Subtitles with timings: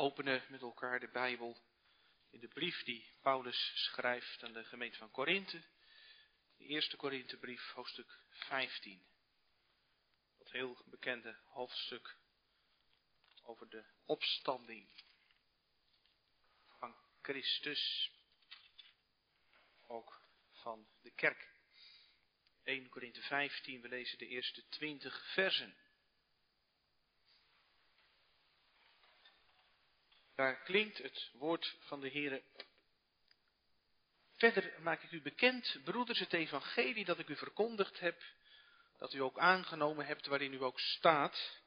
[0.00, 1.56] openen met elkaar de Bijbel
[2.30, 5.62] in de brief die Paulus schrijft aan de gemeente van Korinthe.
[6.56, 9.02] De eerste Korinthebrief, hoofdstuk 15.
[10.38, 12.16] Dat heel bekende hoofdstuk
[13.42, 14.88] over de opstanding
[16.78, 18.10] van Christus,
[19.86, 20.22] ook
[20.52, 21.48] van de kerk.
[22.62, 25.76] 1 Korinthe 15, we lezen de eerste 20 versen.
[30.40, 32.42] Daar klinkt het woord van de Heer.
[34.36, 38.22] Verder maak ik u bekend, broeders, het evangelie dat ik u verkondigd heb,
[38.98, 41.60] dat u ook aangenomen hebt waarin u ook staat,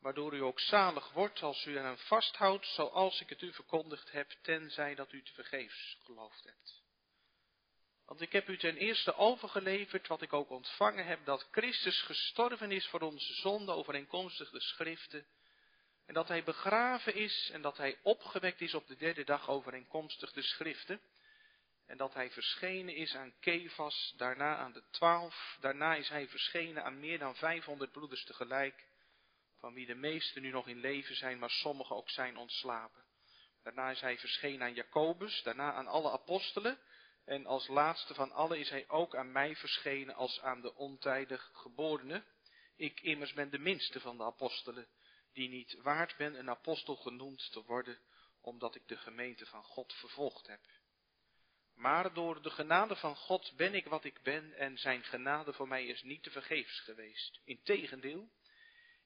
[0.00, 4.30] waardoor u ook zalig wordt als u eraan vasthoudt, zoals ik het u verkondigd heb,
[4.42, 6.82] tenzij dat u te vergeefs geloofd hebt.
[8.06, 12.72] Want ik heb u ten eerste overgeleverd wat ik ook ontvangen heb, dat Christus gestorven
[12.72, 15.26] is voor onze zonde overeenkomstig de schriften,
[16.06, 20.32] en dat hij begraven is en dat hij opgewekt is op de derde dag overeenkomstig
[20.32, 21.00] de schriften.
[21.86, 25.56] En dat hij verschenen is aan Kefas, daarna aan de twaalf.
[25.60, 28.86] Daarna is hij verschenen aan meer dan vijfhonderd broeders tegelijk.
[29.58, 33.04] Van wie de meesten nu nog in leven zijn, maar sommigen ook zijn ontslapen.
[33.62, 36.78] Daarna is hij verschenen aan Jacobus, daarna aan alle apostelen.
[37.24, 41.50] En als laatste van allen is hij ook aan mij verschenen als aan de ontijdig
[41.52, 42.24] geborene.
[42.76, 44.88] Ik immers ben de minste van de apostelen
[45.34, 47.98] die niet waard ben een apostel genoemd te worden,
[48.40, 50.60] omdat ik de gemeente van God vervolgd heb.
[51.74, 55.68] Maar door de genade van God ben ik wat ik ben en zijn genade voor
[55.68, 57.40] mij is niet te vergeefs geweest.
[57.44, 58.30] Integendeel,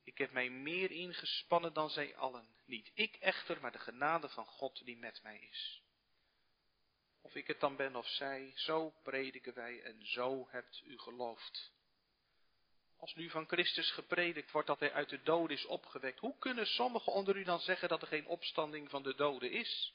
[0.04, 2.48] ik heb mij meer ingespannen dan zij allen.
[2.64, 5.82] Niet ik echter, maar de genade van God die met mij is.
[7.20, 11.72] Of ik het dan ben of zij, zo prediken wij en zo hebt u geloofd.
[12.98, 16.66] Als nu van Christus gepredikt wordt dat hij uit de doden is opgewekt, hoe kunnen
[16.66, 19.94] sommigen onder u dan zeggen dat er geen opstanding van de doden is?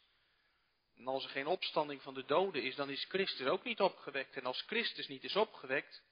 [0.95, 4.35] En als er geen opstanding van de doden is, dan is Christus ook niet opgewekt.
[4.35, 6.03] En als Christus niet is opgewekt,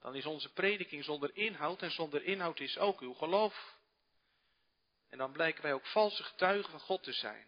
[0.00, 3.76] dan is onze prediking zonder inhoud en zonder inhoud is ook uw geloof.
[5.08, 7.46] En dan blijken wij ook valse getuigen van God te zijn.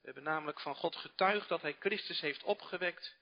[0.00, 3.16] We hebben namelijk van God getuigd dat hij Christus heeft opgewekt,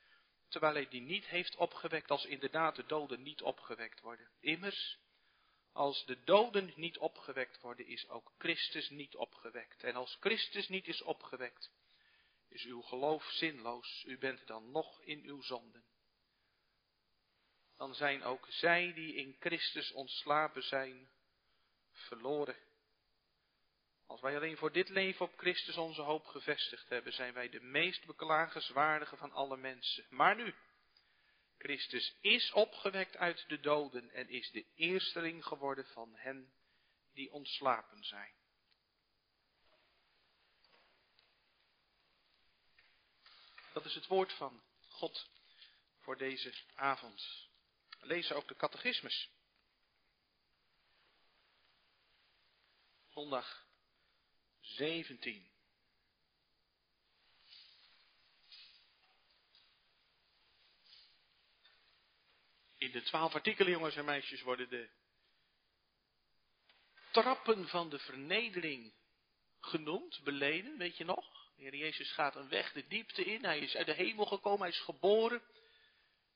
[0.52, 4.30] terwijl hij die niet heeft opgewekt als inderdaad de doden niet opgewekt worden.
[4.40, 4.98] Immers,
[5.72, 9.84] als de doden niet opgewekt worden, is ook Christus niet opgewekt.
[9.84, 11.70] En als Christus niet is opgewekt,
[12.48, 14.04] is uw geloof zinloos.
[14.06, 15.84] U bent dan nog in uw zonden.
[17.76, 21.10] Dan zijn ook zij die in Christus ontslapen zijn,
[21.90, 22.56] verloren.
[24.06, 27.60] Als wij alleen voor dit leven op Christus onze hoop gevestigd hebben, zijn wij de
[27.60, 30.06] meest beklagenswaardige van alle mensen.
[30.08, 30.54] Maar nu,
[31.58, 36.52] Christus is opgewekt uit de doden en is de eersteling geworden van hen
[37.12, 38.34] die ontslapen zijn.
[43.72, 45.30] Dat is het woord van God
[45.98, 47.48] voor deze avond.
[48.00, 49.30] Lezen ook de catechismus.
[53.08, 53.61] Zondag
[54.76, 55.50] 17.
[62.78, 64.90] In de twaalf artikelen, jongens en meisjes, worden de
[67.10, 68.94] trappen van de vernedering
[69.60, 71.50] genoemd, beleden, weet je nog?
[71.56, 74.60] De Heer Jezus gaat een weg de diepte in, hij is uit de hemel gekomen,
[74.60, 75.42] hij is geboren.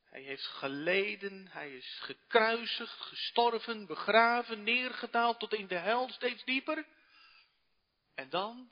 [0.04, 6.86] Hij heeft geleden, hij is gekruisigd, gestorven, begraven, neergedaald tot in de hel, steeds dieper.
[8.16, 8.70] En dan,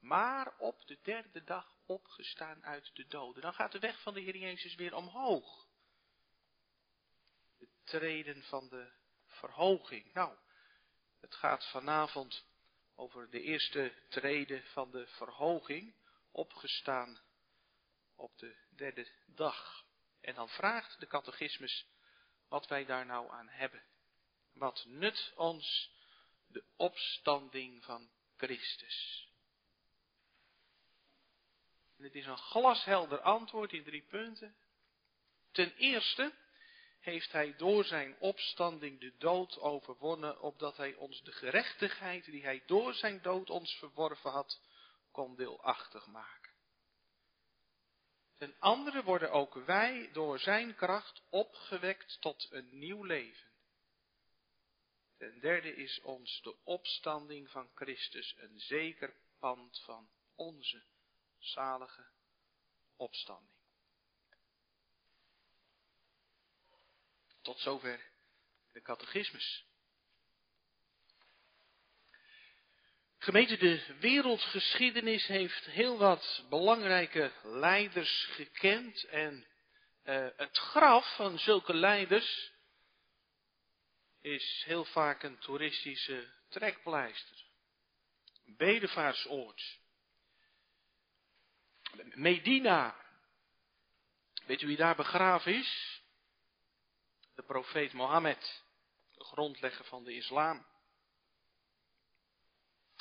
[0.00, 3.42] maar op de derde dag opgestaan uit de doden.
[3.42, 5.66] Dan gaat de weg van de Heer Jezus weer omhoog.
[7.58, 8.92] Het treden van de
[9.26, 10.12] verhoging.
[10.12, 10.36] Nou,
[11.20, 12.46] het gaat vanavond
[12.94, 15.94] over de eerste treden van de verhoging,
[16.30, 17.20] opgestaan
[18.16, 19.84] op de derde dag.
[20.20, 21.86] En dan vraagt de catechismus
[22.48, 23.84] wat wij daar nou aan hebben.
[24.52, 25.92] Wat nut ons
[26.46, 29.28] de opstanding van Christus.
[31.96, 34.56] En het is een glashelder antwoord in drie punten.
[35.52, 36.32] Ten eerste
[37.00, 42.62] heeft hij door zijn opstanding de dood overwonnen, opdat hij ons de gerechtigheid die hij
[42.66, 44.60] door zijn dood ons verworven had,
[45.10, 46.52] kon deelachtig maken.
[48.36, 53.47] Ten andere worden ook wij door zijn kracht opgewekt tot een nieuw leven.
[55.18, 60.82] Ten derde is ons de opstanding van Christus een zeker pand van onze
[61.38, 62.06] zalige
[62.96, 63.56] opstanding.
[67.42, 68.10] Tot zover
[68.72, 69.66] de catechismus.
[73.18, 79.46] Gemeente, de wereldgeschiedenis heeft heel wat belangrijke leiders gekend en
[80.04, 82.52] uh, het graf van zulke leiders
[84.20, 87.44] is heel vaak een toeristische trekpleister.
[88.44, 89.78] Bedevaartsoord.
[92.14, 93.06] Medina.
[94.46, 96.02] Weet u wie daar begraven is?
[97.34, 98.62] De profeet Mohammed,
[99.14, 100.66] de grondlegger van de islam.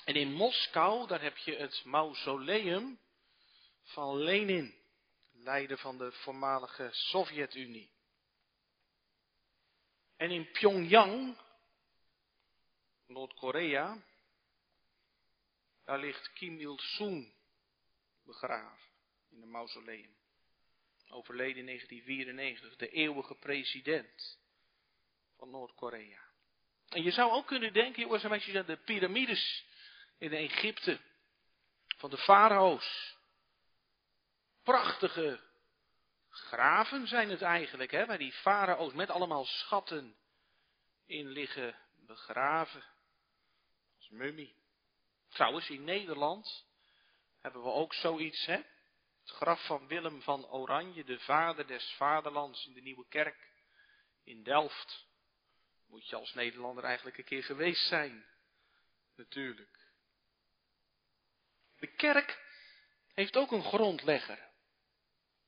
[0.06, 3.00] En in Moskou, daar heb je het mausoleum
[3.84, 4.76] van Lenin,
[5.32, 7.97] leider van de voormalige Sovjet-Unie.
[10.18, 11.38] En in Pyongyang,
[13.08, 14.04] Noord-Korea,
[15.86, 17.34] daar ligt Kim Il-sung
[18.24, 18.90] begraven
[19.30, 20.16] in een mausoleum.
[21.10, 24.40] Overleden in 1994, de eeuwige president
[25.38, 26.22] van Noord-Korea.
[26.90, 29.66] En je zou ook kunnen denken, jongens en meisjes, aan de piramides
[30.18, 31.00] in Egypte
[31.98, 33.16] van de farao's.
[34.64, 35.47] Prachtige
[36.42, 40.18] graven zijn het eigenlijk, hè, waar die farao's met allemaal schatten
[41.06, 41.76] in liggen
[42.06, 42.84] begraven.
[43.98, 44.56] Als mummie.
[45.30, 46.66] Trouwens, in Nederland
[47.42, 48.62] hebben we ook zoiets, hè.
[49.22, 53.52] Het graf van Willem van Oranje, de vader des vaderlands in de Nieuwe Kerk
[54.24, 55.06] in Delft.
[55.88, 58.26] Moet je als Nederlander eigenlijk een keer geweest zijn.
[59.16, 59.80] Natuurlijk.
[61.80, 62.40] De kerk
[63.14, 64.50] heeft ook een grondlegger.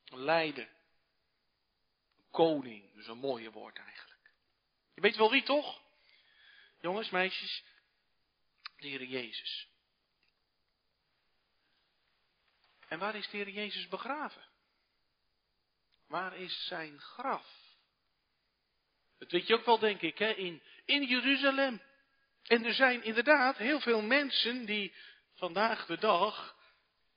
[0.04, 0.68] Een leider.
[2.30, 2.94] Koning.
[2.94, 4.32] Dus een mooie woord eigenlijk.
[4.94, 5.80] Je weet wel wie toch?
[6.80, 7.64] Jongens, meisjes.
[8.76, 9.68] De Jezus.
[12.88, 14.44] En waar is de Heer Jezus begraven?
[16.06, 17.46] Waar is zijn graf?
[19.18, 20.30] Dat weet je ook wel, denk ik, hè?
[20.30, 21.82] In, in Jeruzalem.
[22.42, 24.94] En er zijn inderdaad heel veel mensen die
[25.34, 26.56] vandaag de dag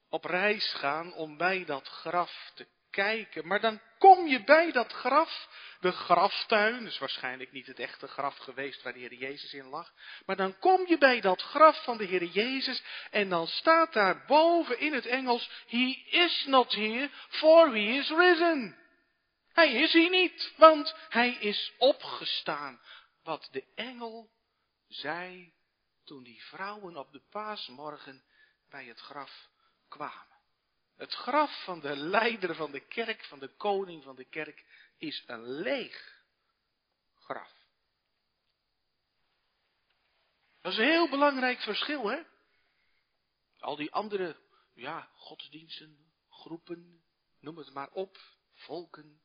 [0.09, 3.47] op reis gaan om bij dat graf te kijken.
[3.47, 5.47] Maar dan kom je bij dat graf,
[5.79, 9.93] de graftuin, dus waarschijnlijk niet het echte graf geweest waar de Heer Jezus in lag.
[10.25, 14.25] Maar dan kom je bij dat graf van de Heer Jezus en dan staat daar
[14.25, 18.77] boven in het Engels, He is not here, for he is risen.
[19.53, 22.81] Hij is hier niet, want hij is opgestaan.
[23.23, 24.29] Wat de engel
[24.87, 25.53] zei
[26.03, 28.23] toen die vrouwen op de paasmorgen
[28.69, 29.49] bij het graf
[29.87, 30.32] kwamen.
[30.95, 34.65] Het graf van de leider van de kerk, van de koning van de kerk,
[34.97, 36.23] is een leeg
[37.15, 37.53] graf.
[40.61, 42.21] Dat is een heel belangrijk verschil, hè?
[43.59, 44.39] Al die andere,
[44.73, 47.03] ja, godsdiensten, groepen,
[47.39, 48.17] noem het maar op,
[48.53, 49.21] volken.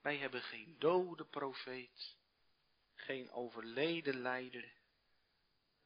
[0.00, 2.16] Wij hebben geen dode profeet,
[2.94, 4.72] geen overleden leider,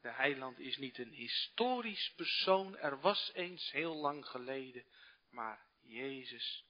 [0.00, 4.84] de heiland is niet een historisch persoon, er was eens heel lang geleden,
[5.30, 6.64] maar Jezus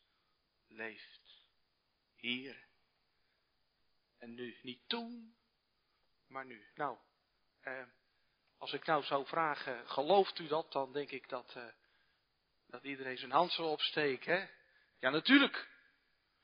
[0.69, 1.45] leeft
[2.17, 2.67] hier.
[4.19, 5.37] En nu, niet toen,
[6.27, 6.67] maar nu.
[6.75, 6.99] Nou,
[7.61, 7.83] eh,
[8.59, 11.69] als ik nou zou vragen, gelooft u dat, dan denk ik dat, eh,
[12.67, 14.41] dat iedereen zijn hand zou opsteken.
[14.41, 14.47] Hè?
[14.99, 15.69] Ja, natuurlijk.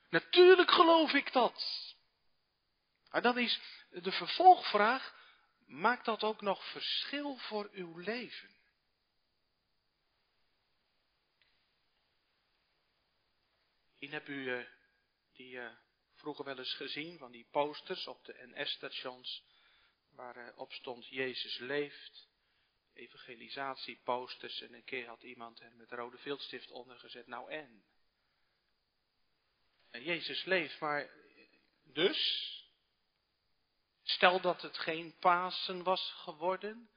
[0.08, 1.94] Natuurlijk geloof ik dat.
[3.10, 3.60] Maar dat is
[3.90, 5.22] de vervolgvraag.
[5.74, 8.50] Maakt dat ook nog verschil voor uw leven?
[13.88, 14.66] Misschien heb u uh,
[15.32, 15.72] die uh,
[16.14, 19.44] vroeger wel eens gezien van die posters op de NS-stations
[20.10, 22.28] waar uh, op stond Jezus leeft.
[22.92, 27.26] Evangelisatieposters en een keer had iemand er met rode viltstift onder gezet.
[27.26, 27.84] Nou en?
[29.90, 31.10] en Jezus leeft, maar
[31.82, 32.62] dus?
[34.04, 36.90] Stel dat het geen Pasen was geworden,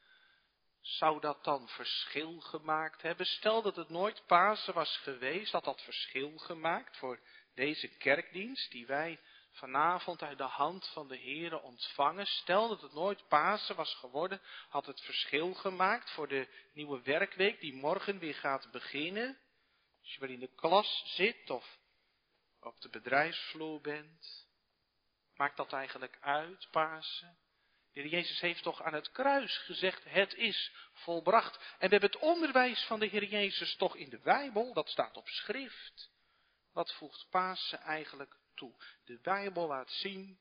[0.82, 3.26] zou dat dan verschil gemaakt hebben?
[3.26, 7.20] Stel dat het nooit Pasen was geweest, had dat verschil gemaakt voor
[7.56, 9.20] deze kerkdienst die wij
[9.52, 12.26] vanavond uit de hand van de Here ontvangen.
[12.26, 17.60] Stel dat het nooit Pasen was geworden, had het verschil gemaakt voor de nieuwe werkweek
[17.60, 19.38] die morgen weer gaat beginnen.
[20.02, 21.78] Als je weer in de klas zit of
[22.60, 24.47] op de bedrijfsvloer bent.
[25.38, 27.38] Maakt dat eigenlijk uit, Pasen?
[27.94, 31.56] De Heer Jezus heeft toch aan het kruis gezegd, het is volbracht.
[31.56, 35.18] En we hebben het onderwijs van de Heer Jezus toch in de Bijbel, dat staat
[35.18, 36.12] op schrift.
[36.74, 38.76] Wat voegt Pasen eigenlijk toe?
[39.06, 40.40] De Bijbel laat zien,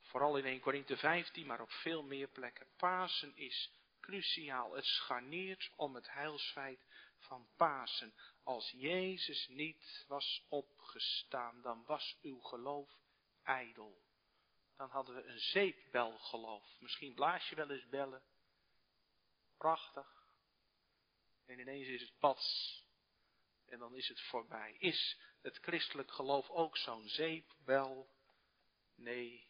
[0.00, 2.66] vooral in 1 Korinthe 15, maar op veel meer plekken.
[2.76, 3.70] Pasen is
[4.00, 4.72] cruciaal.
[4.72, 6.86] Het scharneert om het heilsfeit
[7.18, 8.14] van Pasen.
[8.42, 12.90] Als Jezus niet was opgestaan, dan was uw geloof
[13.42, 14.03] ijdel
[14.76, 16.80] dan hadden we een zeepbelgeloof.
[16.80, 18.22] Misschien blaas je wel eens bellen.
[19.56, 20.26] Prachtig.
[21.46, 22.42] En ineens is het pad.
[23.66, 24.76] En dan is het voorbij.
[24.78, 27.54] Is het christelijk geloof ook zo'n zeep?
[27.64, 28.10] Wel,
[28.94, 29.48] nee.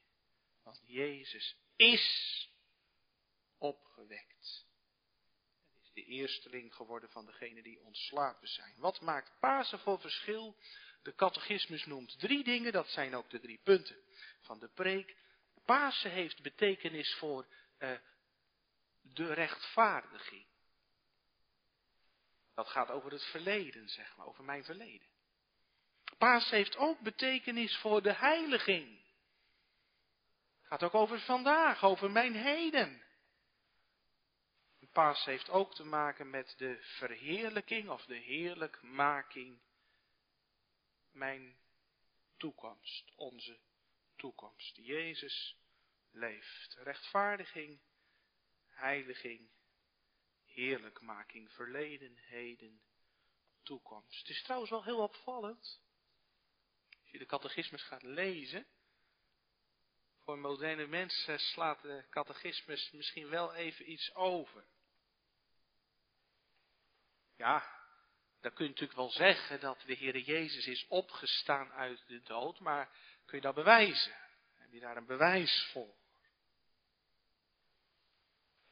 [0.63, 2.49] Want Jezus is
[3.59, 4.67] opgewekt.
[5.73, 8.75] Hij is de eersteling geworden van degenen die ontslapen zijn.
[8.77, 10.57] Wat maakt Pasen voor verschil?
[11.05, 13.97] De catechismus noemt drie dingen, dat zijn ook de drie punten
[14.41, 15.17] van de preek.
[15.65, 17.47] Pasen heeft betekenis voor
[17.79, 17.91] uh,
[19.03, 20.47] de rechtvaardiging.
[22.55, 25.07] Dat gaat over het verleden, zeg maar, over mijn verleden.
[26.19, 29.03] Paas heeft ook betekenis voor de heiliging.
[30.63, 33.03] Gaat ook over vandaag, over mijn heden.
[34.93, 39.61] Paas heeft ook te maken met de verheerlijking of de heerlijkmaking.
[41.15, 41.57] Mijn
[42.37, 43.61] toekomst, onze
[44.17, 44.77] toekomst.
[44.77, 45.57] Jezus
[46.11, 46.75] leeft.
[46.75, 47.81] Rechtvaardiging,
[48.67, 49.51] heiliging,
[50.45, 52.83] heerlijkmaking, verleden, heden,
[53.63, 54.19] toekomst.
[54.19, 55.81] Het is trouwens wel heel opvallend.
[57.03, 58.67] Als je de catechismus gaat lezen.
[60.25, 64.67] Voor moderne mensen slaat de catechismus misschien wel even iets over.
[67.37, 67.84] Ja,
[68.45, 72.61] dan kun je natuurlijk wel zeggen dat de Heer Jezus is opgestaan uit de dood,
[72.61, 72.89] maar
[73.27, 74.13] kun je dat bewijzen?
[74.55, 75.95] Heb je daar een bewijs voor?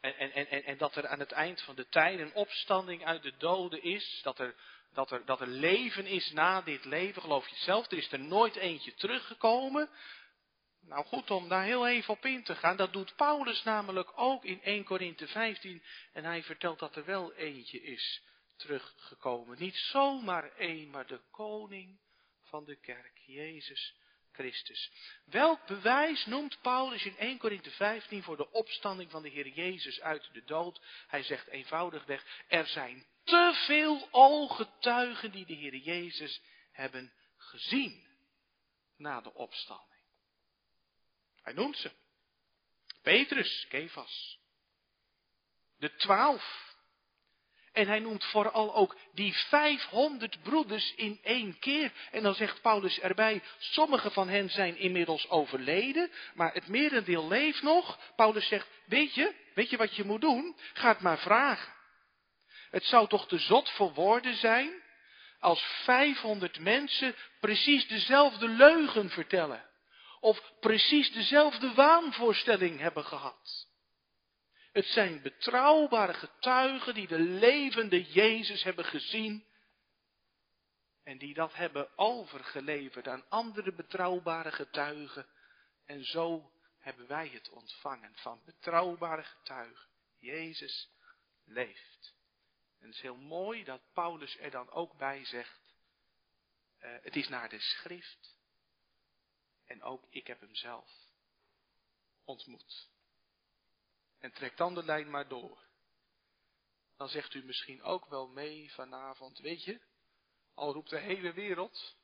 [0.01, 3.23] En, en, en, en dat er aan het eind van de tijd een opstanding uit
[3.23, 4.55] de doden is, dat er,
[4.93, 8.21] dat, er, dat er leven is na dit leven, geloof je zelf, er is er
[8.21, 9.91] nooit eentje teruggekomen.
[10.81, 14.45] Nou goed om daar heel even op in te gaan, dat doet Paulus namelijk ook
[14.45, 18.31] in 1 Korinthe 15 en hij vertelt dat er wel eentje is
[18.63, 19.59] teruggekomen.
[19.59, 22.01] Niet zomaar één, maar de koning
[22.41, 23.95] van de kerk, Jezus
[24.33, 24.91] Christus.
[25.25, 30.01] Welk bewijs noemt Paulus in 1 Korinthe 15 voor de opstanding van de Heer Jezus
[30.01, 30.81] uit de dood?
[31.07, 36.41] Hij zegt eenvoudigweg, er zijn te veel ooggetuigen die de Heer Jezus
[36.71, 38.07] hebben gezien
[38.97, 40.03] na de opstanding.
[41.43, 41.91] Hij noemt ze.
[43.03, 44.39] Petrus, Kefas.
[45.79, 46.72] De twaalf
[47.73, 51.93] en hij noemt vooral ook die 500 broeders in één keer.
[52.11, 57.63] En dan zegt Paulus erbij, sommige van hen zijn inmiddels overleden, maar het merendeel leeft
[57.63, 57.99] nog.
[58.17, 60.57] Paulus zegt, weet je, weet je wat je moet doen?
[60.73, 61.73] Ga het maar vragen.
[62.71, 64.83] Het zou toch te zot voor woorden zijn
[65.41, 69.71] als 500 mensen precies dezelfde leugen vertellen.
[70.21, 73.71] Of precies dezelfde waanvoorstelling hebben gehad.
[74.73, 79.47] Het zijn betrouwbare getuigen die de levende Jezus hebben gezien
[81.03, 85.27] en die dat hebben overgeleverd aan andere betrouwbare getuigen.
[85.85, 89.89] En zo hebben wij het ontvangen van betrouwbare getuigen.
[90.19, 90.91] Jezus
[91.45, 92.15] leeft.
[92.79, 95.61] En het is heel mooi dat Paulus er dan ook bij zegt,
[96.81, 98.37] uh, het is naar de schrift.
[99.65, 100.91] En ook ik heb hem zelf
[102.25, 102.92] ontmoet.
[104.23, 105.65] En trek dan de lijn maar door.
[106.97, 109.81] Dan zegt u misschien ook wel mee vanavond, weet je,
[110.55, 111.97] al roept de hele wereld,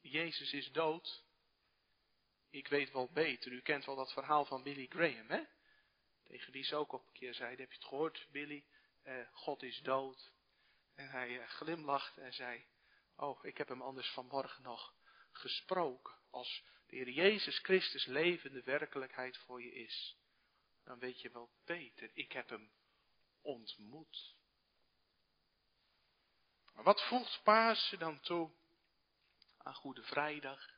[0.00, 1.24] Jezus is dood.
[2.50, 5.42] Ik weet wel beter, u kent wel dat verhaal van Billy Graham, hè?
[6.24, 8.64] Tegen wie ze ook op een keer zei, heb je het gehoord, Billy?
[9.02, 10.32] Eh, God is dood.
[10.94, 12.66] En hij eh, glimlachte en zei,
[13.16, 14.94] oh, ik heb hem anders vanmorgen nog
[15.30, 16.14] gesproken.
[16.30, 20.16] Als de Heer Jezus Christus levende werkelijkheid voor je is
[20.84, 22.72] dan weet je wel beter, ik heb hem
[23.40, 24.36] ontmoet.
[26.72, 28.52] Maar wat voegt Pasen dan toe
[29.56, 30.72] aan Goede Vrijdag?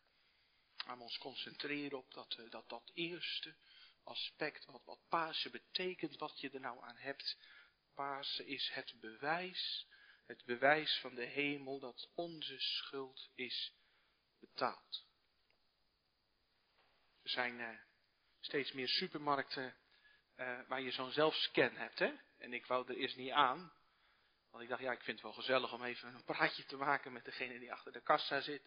[0.77, 3.57] Aan ons concentreren op dat, eh, dat, dat eerste
[4.03, 7.39] aspect, wat, wat Pasen betekent, wat je er nou aan hebt.
[7.95, 9.87] Pasen is het bewijs,
[10.27, 13.73] het bewijs van de hemel dat onze schuld is
[14.39, 15.07] betaald.
[17.23, 17.79] Er zijn eh,
[18.41, 19.77] steeds meer supermarkten
[20.37, 21.99] uh, waar je zo'n zelfscan hebt.
[21.99, 22.13] Hè?
[22.39, 23.73] En ik wou er eerst niet aan.
[24.51, 27.13] Want ik dacht, ja, ik vind het wel gezellig om even een praatje te maken
[27.13, 28.63] met degene die achter de kassa zit.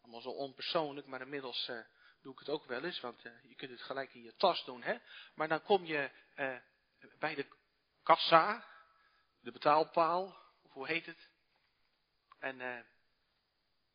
[0.00, 1.80] Allemaal zo onpersoonlijk, maar inmiddels uh,
[2.22, 3.00] doe ik het ook wel eens.
[3.00, 4.82] Want uh, je kunt het gelijk in je tas doen.
[4.82, 4.96] Hè?
[5.34, 6.10] Maar dan kom je
[7.18, 7.46] bij de
[8.02, 8.66] kassa,
[9.40, 11.30] de betaalpaal, of hoe heet het?
[12.38, 12.86] En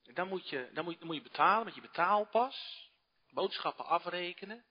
[0.03, 2.89] dan, moet je, dan, moet, dan moet je betalen met je betaalpas.
[3.29, 4.65] Boodschappen afrekenen.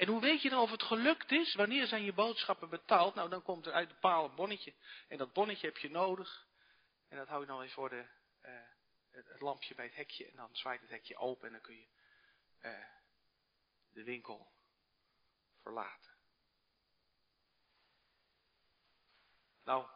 [0.00, 1.54] En hoe weet je dan of het gelukt is?
[1.54, 3.14] Wanneer zijn je boodschappen betaald?
[3.14, 4.74] Nou, dan komt er uit de paal een bonnetje.
[5.08, 6.46] En dat bonnetje heb je nodig.
[7.08, 8.08] En dat hou je dan weer voor de,
[8.42, 8.60] uh,
[9.10, 10.26] het, lampje bij het hekje.
[10.26, 11.86] En dan zwaait het hekje open en dan kun je
[12.62, 12.86] uh,
[13.92, 14.52] de winkel
[15.62, 16.12] verlaten.
[19.64, 19.88] Nou,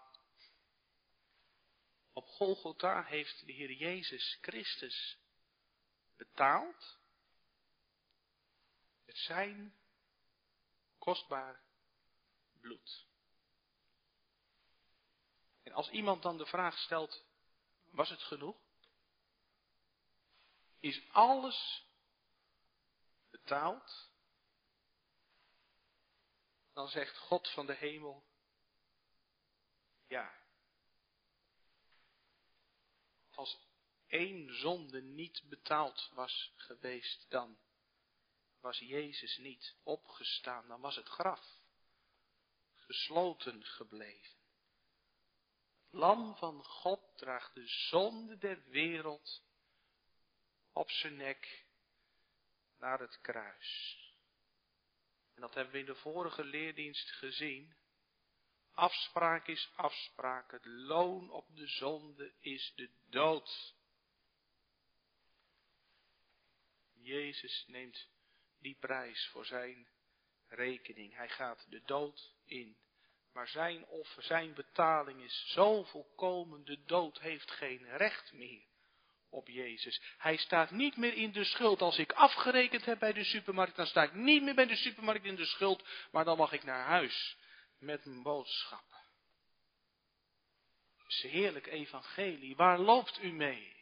[2.13, 5.19] Golgotha heeft de Heer Jezus Christus
[6.17, 6.99] betaald
[9.05, 9.83] met zijn
[11.05, 11.61] kostbaar
[12.61, 13.07] bloed.
[15.63, 17.25] En als iemand dan de vraag stelt,
[17.91, 18.57] was het genoeg?
[20.81, 21.87] Is alles
[23.31, 24.11] betaald?
[26.73, 28.25] Dan zegt God van de hemel,
[30.07, 30.35] ja.
[33.31, 33.59] Als
[34.07, 37.59] één zonde niet betaald was geweest, dan
[38.65, 41.63] was Jezus niet opgestaan, dan was het graf
[42.75, 44.37] gesloten gebleven.
[45.91, 49.43] Lam van God draagt de zonde der wereld
[50.73, 51.67] op zijn nek
[52.79, 53.99] naar het kruis.
[55.35, 57.77] En dat hebben we in de vorige leerdienst gezien.
[58.73, 60.51] Afspraak is afspraak.
[60.51, 63.75] Het loon op de zonde is de dood.
[66.93, 68.13] Jezus neemt
[68.65, 69.87] die prijs voor zijn
[70.49, 71.17] rekening.
[71.17, 72.77] Hij gaat de dood in.
[73.33, 78.65] Maar zijn offer, zijn betaling is zo volkomen, de dood heeft geen recht meer
[79.29, 80.03] op Jezus.
[80.19, 81.81] Hij staat niet meer in de schuld.
[81.81, 85.25] Als ik afgerekend heb bij de supermarkt, dan sta ik niet meer bij de supermarkt
[85.25, 87.37] in de schuld, maar dan mag ik naar huis
[87.79, 88.85] met mijn boodschap.
[90.97, 92.57] Het is een heerlijk evangelie.
[92.57, 93.74] Waar loopt u mee?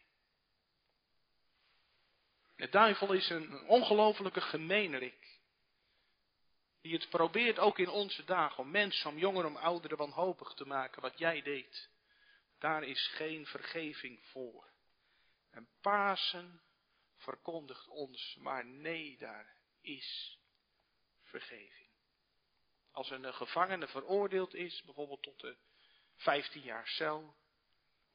[2.62, 5.40] De duivel is een ongelofelijke gemeenerik.
[6.80, 10.66] Die het probeert ook in onze dagen om mensen, om jongeren, om ouderen wanhopig te
[10.66, 11.02] maken.
[11.02, 11.90] Wat jij deed.
[12.58, 14.70] Daar is geen vergeving voor.
[15.50, 16.62] En Pasen
[17.16, 20.38] verkondigt ons, maar nee, daar is
[21.22, 21.88] vergeving.
[22.92, 25.56] Als een gevangene veroordeeld is, bijvoorbeeld tot de
[26.14, 27.36] 15 jaar cel,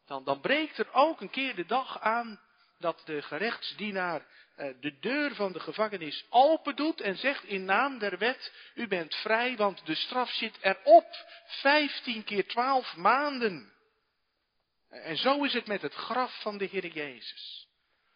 [0.06, 2.46] dan, dan breekt er ook een keer de dag aan
[2.79, 8.00] dat de gerechtsdienaar eh, de deur van de gevangenis open doet en zegt in naam
[8.00, 11.25] der wet, u bent vrij, want de straf zit erop.
[11.46, 13.74] 15 keer 12 maanden.
[14.90, 17.68] En zo is het met het graf van de Heer Jezus.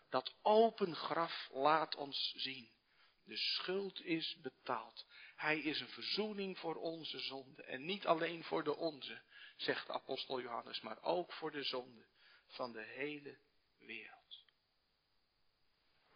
[0.09, 2.69] Dat open graf laat ons zien.
[3.23, 5.05] De schuld is betaald.
[5.35, 7.63] Hij is een verzoening voor onze zonde.
[7.63, 9.21] En niet alleen voor de onze,
[9.57, 12.05] zegt apostel Johannes, maar ook voor de zonde
[12.47, 13.37] van de hele
[13.79, 14.20] wereld.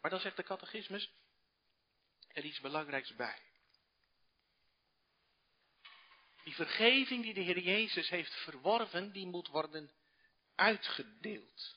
[0.05, 1.11] Maar dan zegt de catechismus
[2.27, 3.41] er iets belangrijks bij.
[6.43, 9.91] Die vergeving die de Heer Jezus heeft verworven, die moet worden
[10.55, 11.75] uitgedeeld.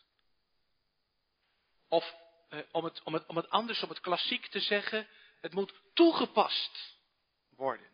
[1.88, 2.14] Of
[2.48, 5.08] eh, om, het, om, het, om het anders, om het klassiek te zeggen,
[5.40, 6.96] het moet toegepast
[7.48, 7.90] worden.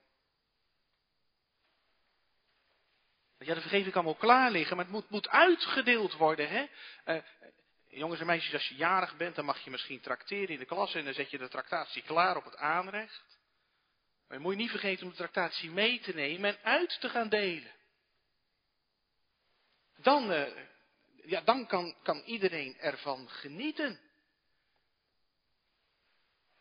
[3.39, 6.49] Ja, de vergeving kan wel klaar liggen, maar het moet, moet uitgedeeld worden.
[6.49, 6.67] Hè?
[7.07, 7.23] Uh,
[7.95, 10.95] jongens en meisjes, als je jarig bent, dan mag je misschien trakteren in de klas
[10.95, 13.39] en dan zet je de tractatie klaar op het aanrecht.
[14.29, 17.09] Maar je moet je niet vergeten om de tractatie mee te nemen en uit te
[17.09, 17.73] gaan delen.
[19.97, 20.47] Dan, uh,
[21.25, 24.01] ja, dan kan, kan iedereen ervan genieten.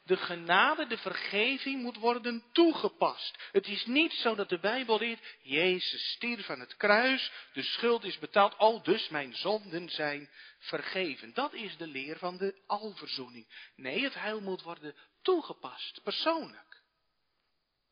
[0.06, 3.38] De genade, de vergeving moet worden toegepast.
[3.52, 8.04] Het is niet zo dat de Bijbel leert, Jezus stierf aan het kruis, de schuld
[8.04, 11.34] is betaald, oh dus mijn zonden zijn vergeven.
[11.34, 13.72] Dat is de leer van de alverzoening.
[13.76, 16.82] Nee, het heil moet worden toegepast, persoonlijk.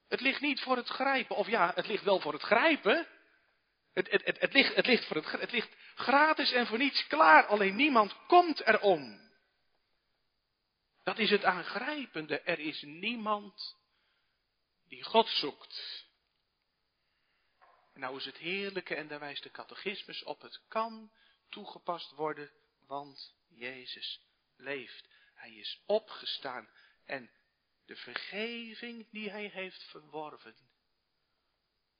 [0.07, 3.07] Het ligt niet voor het grijpen, of ja, het ligt wel voor het grijpen.
[3.93, 7.07] Het, het, het, het, ligt, het, ligt, voor het, het ligt gratis en voor niets
[7.07, 9.30] klaar, alleen niemand komt erom.
[11.03, 12.39] Dat is het aangrijpende.
[12.39, 13.77] Er is niemand
[14.87, 16.05] die God zoekt.
[17.93, 21.11] En nou is het heerlijke, en daar wijst de catechismus op, het kan
[21.49, 22.51] toegepast worden,
[22.87, 24.21] want Jezus
[24.55, 25.09] leeft.
[25.33, 26.69] Hij is opgestaan
[27.05, 27.31] en
[27.85, 30.55] de vergeving die hij heeft verworven,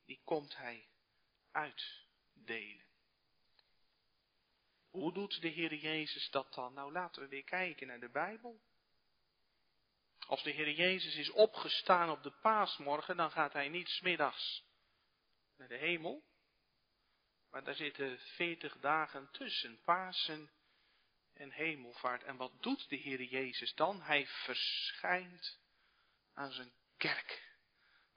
[0.05, 0.87] die komt hij
[1.51, 2.85] uitdelen.
[4.89, 6.73] Hoe doet de Heer Jezus dat dan?
[6.73, 8.61] Nou, laten we weer kijken naar de Bijbel.
[10.27, 14.63] Als de Heer Jezus is opgestaan op de paasmorgen, dan gaat hij niet smiddags
[15.57, 16.23] naar de hemel.
[17.51, 20.51] Maar daar zitten veertig dagen tussen Pasen
[21.34, 22.23] en hemelvaart.
[22.23, 24.01] En wat doet de Heer Jezus dan?
[24.01, 25.60] Hij verschijnt
[26.34, 27.55] aan zijn kerk,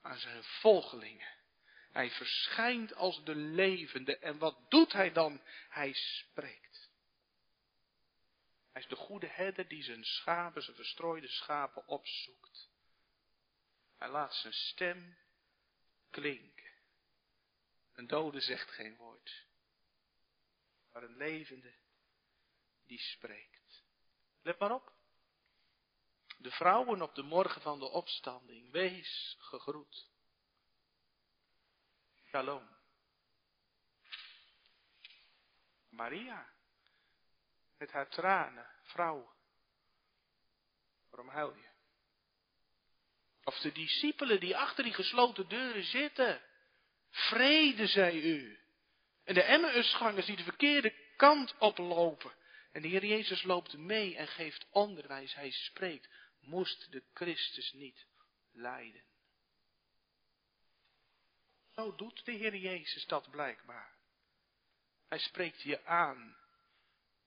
[0.02, 1.28] aan zijn volgelingen.
[1.92, 4.18] Hij verschijnt als de levende.
[4.18, 5.42] En wat doet hij dan?
[5.68, 6.63] Hij spreekt.
[8.74, 12.68] Hij is de goede herder die zijn schapen, zijn verstrooide schapen opzoekt.
[13.96, 15.16] Hij laat zijn stem
[16.10, 16.72] klinken.
[17.92, 19.46] Een dode zegt geen woord.
[20.92, 21.74] Maar een levende
[22.86, 23.82] die spreekt.
[24.42, 24.92] Let maar op.
[26.38, 30.10] De vrouwen op de morgen van de opstanding, wees gegroet.
[32.28, 32.68] Shalom.
[35.88, 36.53] Maria,
[37.78, 39.34] met haar tranen, vrouw,
[41.10, 41.72] waarom huil je?
[43.44, 46.42] Of de discipelen die achter die gesloten deuren zitten,
[47.10, 48.58] vrede zij u.
[49.24, 52.32] En de Emmausgangers die de verkeerde kant oplopen.
[52.72, 55.34] En de Heer Jezus loopt mee en geeft onderwijs.
[55.34, 56.08] Hij spreekt.
[56.40, 58.06] Moest de Christus niet
[58.52, 59.02] lijden?
[61.74, 63.94] Zo doet de Heer Jezus dat blijkbaar.
[65.08, 66.36] Hij spreekt je aan.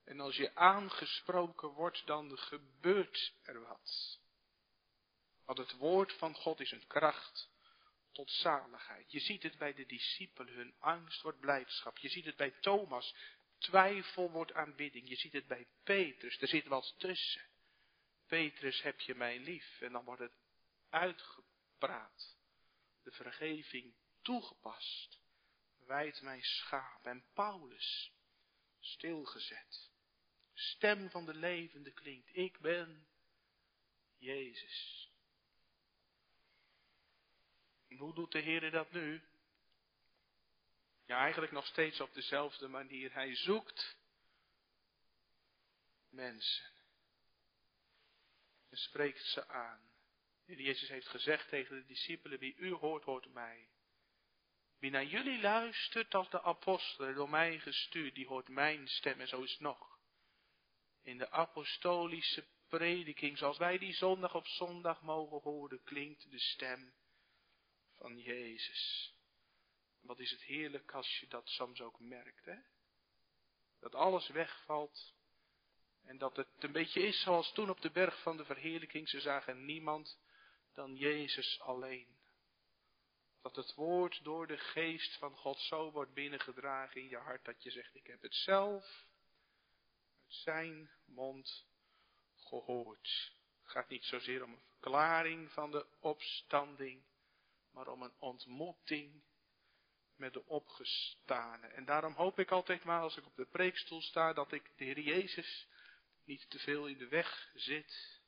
[0.07, 4.19] En als je aangesproken wordt, dan gebeurt er wat.
[5.45, 7.49] Want het woord van God is een kracht
[8.11, 9.11] tot zaligheid.
[9.11, 11.97] Je ziet het bij de discipelen, hun angst wordt blijdschap.
[11.97, 13.15] Je ziet het bij Thomas,
[13.57, 15.09] twijfel wordt aanbidding.
[15.09, 17.45] Je ziet het bij Petrus, er zit wat tussen.
[18.27, 19.81] Petrus, heb je mij lief?
[19.81, 20.37] En dan wordt het
[20.89, 22.37] uitgepraat.
[23.03, 25.19] De vergeving toegepast.
[25.85, 27.05] Wijd mijn schaap.
[27.05, 28.11] En Paulus,
[28.79, 29.95] stilgezet.
[30.57, 32.35] Stem van de levende klinkt.
[32.35, 33.07] Ik ben
[34.17, 35.09] Jezus.
[37.87, 39.21] En hoe doet de Heer dat nu?
[41.05, 43.13] Ja, eigenlijk nog steeds op dezelfde manier.
[43.13, 43.97] Hij zoekt
[46.09, 46.65] mensen.
[48.69, 49.81] En spreekt ze aan.
[50.45, 53.69] En Jezus heeft gezegd tegen de discipelen, wie u hoort, hoort mij.
[54.79, 59.19] Wie naar jullie luistert als de apostelen, door mij gestuurd, die hoort mijn stem.
[59.19, 59.96] En zo is het nog.
[61.07, 66.93] In de apostolische prediking, zoals wij die zondag op zondag mogen horen, klinkt de stem
[67.97, 69.13] van Jezus.
[70.01, 72.57] Wat is het heerlijk als je dat soms ook merkt, hè?
[73.79, 75.13] Dat alles wegvalt
[76.03, 79.09] en dat het een beetje is zoals toen op de berg van de verheerlijking.
[79.09, 80.19] Ze zagen niemand
[80.73, 82.17] dan Jezus alleen.
[83.41, 87.63] Dat het woord door de geest van God zo wordt binnengedragen in je hart dat
[87.63, 89.06] je zegt, ik heb het zelf
[90.27, 91.65] zijn mond
[92.35, 93.33] gehoord.
[93.61, 97.03] Het gaat niet zozeer om een verklaring van de opstanding,
[97.71, 99.23] maar om een ontmoeting
[100.15, 101.67] met de opgestane.
[101.67, 104.83] En daarom hoop ik altijd maar als ik op de preekstoel sta dat ik de
[104.83, 105.67] Heer Jezus
[106.23, 108.21] niet te veel in de weg zit,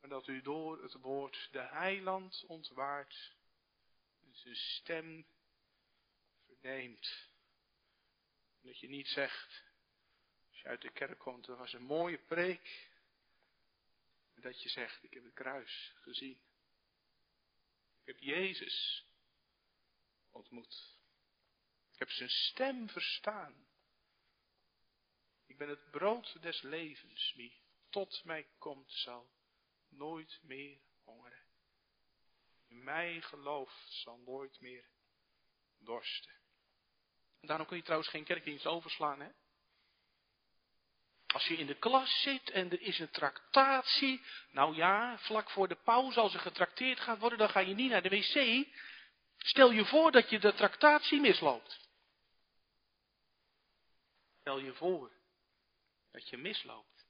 [0.00, 3.34] maar dat u door het woord de heiland ontwaart
[4.22, 5.26] en zijn stem
[6.46, 7.28] verneemt.
[8.62, 9.62] Dat je niet zegt,
[10.60, 12.88] als je uit de kerk komt, dat was een mooie preek,
[14.34, 16.40] dat je zegt, ik heb het kruis gezien.
[18.00, 19.06] Ik heb Jezus
[20.30, 20.98] ontmoet.
[21.92, 23.68] Ik heb zijn stem verstaan.
[25.46, 27.32] Ik ben het brood des levens.
[27.36, 29.30] Wie tot mij komt, zal
[29.88, 31.44] nooit meer hongeren.
[32.66, 34.88] In mij gelooft, zal nooit meer
[35.78, 36.34] dorsten.
[37.40, 39.30] Daarom kun je trouwens geen kerkdienst overslaan, hè?
[41.32, 45.68] Als je in de klas zit en er is een tractatie, nou ja, vlak voor
[45.68, 48.66] de pauze als er getrakteerd gaat worden, dan ga je niet naar de wc.
[49.38, 51.88] Stel je voor dat je de tractatie misloopt.
[54.40, 55.12] Stel je voor
[56.12, 57.06] dat je misloopt.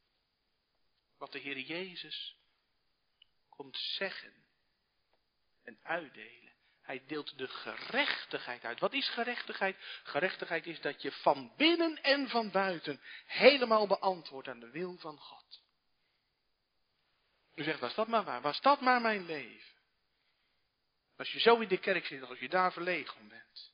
[1.18, 2.36] Wat de Heer Jezus
[3.48, 4.34] komt zeggen
[5.62, 6.49] en uitdelen.
[6.90, 8.80] Hij deelt de gerechtigheid uit.
[8.80, 9.76] Wat is gerechtigheid?
[10.02, 15.18] Gerechtigheid is dat je van binnen en van buiten helemaal beantwoordt aan de wil van
[15.18, 15.62] God.
[17.54, 18.40] U zegt, was dat maar waar?
[18.40, 19.78] Was dat maar mijn leven?
[21.16, 23.72] Als je zo in de kerk zit, als je daar verlegen bent.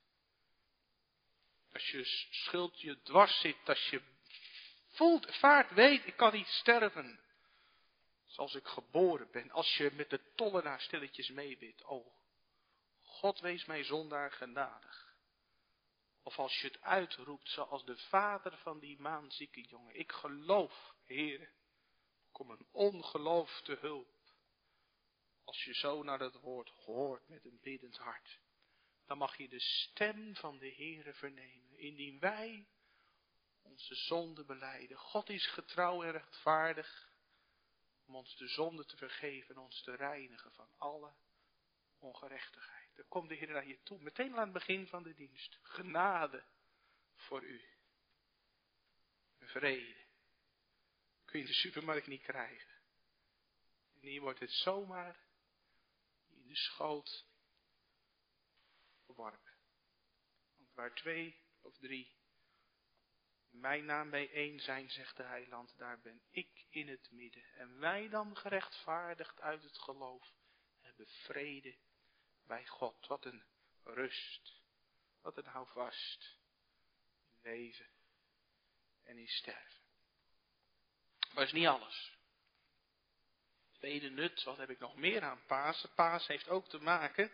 [1.72, 4.02] Als je schuld je dwars zit, als je
[4.88, 7.20] voelt, vaart, weet, ik kan niet sterven.
[8.26, 9.50] Zoals ik geboren ben.
[9.50, 11.84] Als je met de tollenaar stilletjes meebidt.
[11.84, 12.14] Oh,
[13.16, 15.14] God wees mij zondaar genadig.
[16.22, 19.98] Of als je het uitroept zoals de vader van die maanzieke jongen.
[19.98, 21.52] Ik geloof, Heer,
[22.32, 24.14] kom een ongeloof te hulp.
[25.44, 28.40] Als je zo naar het woord hoort met een biddend hart,
[29.06, 31.78] dan mag je de stem van de Heere vernemen.
[31.78, 32.68] Indien wij
[33.62, 34.96] onze zonde beleiden.
[34.96, 37.10] God is getrouw en rechtvaardig
[38.06, 41.14] om ons de zonde te vergeven en ons te reinigen van alle
[41.98, 42.75] ongerechtigheid.
[42.96, 45.58] Dan komt de Heer naar je toe, meteen aan het begin van de dienst.
[45.62, 46.44] Genade
[47.14, 47.64] voor u.
[49.38, 50.04] Vrede.
[51.24, 52.74] Kun je in de supermarkt niet krijgen.
[54.00, 55.16] En hier wordt het zomaar
[56.28, 57.26] in de schoot
[59.06, 59.52] geworpen.
[60.56, 62.16] Want waar twee of drie
[63.60, 67.44] mijn naam bijeen zijn, zegt de heiland, daar ben ik in het midden.
[67.54, 70.34] En wij dan gerechtvaardigd uit het geloof
[70.80, 71.76] hebben vrede
[72.46, 73.06] bij God.
[73.06, 73.42] Wat een
[73.84, 74.60] rust,
[75.22, 76.38] wat een houvast
[77.42, 77.86] in leven
[79.04, 79.84] en in sterven.
[81.32, 82.14] Maar is niet alles.
[83.72, 85.94] Tweede nut, wat heb ik nog meer aan Pasen?
[85.94, 87.32] Paas heeft ook te maken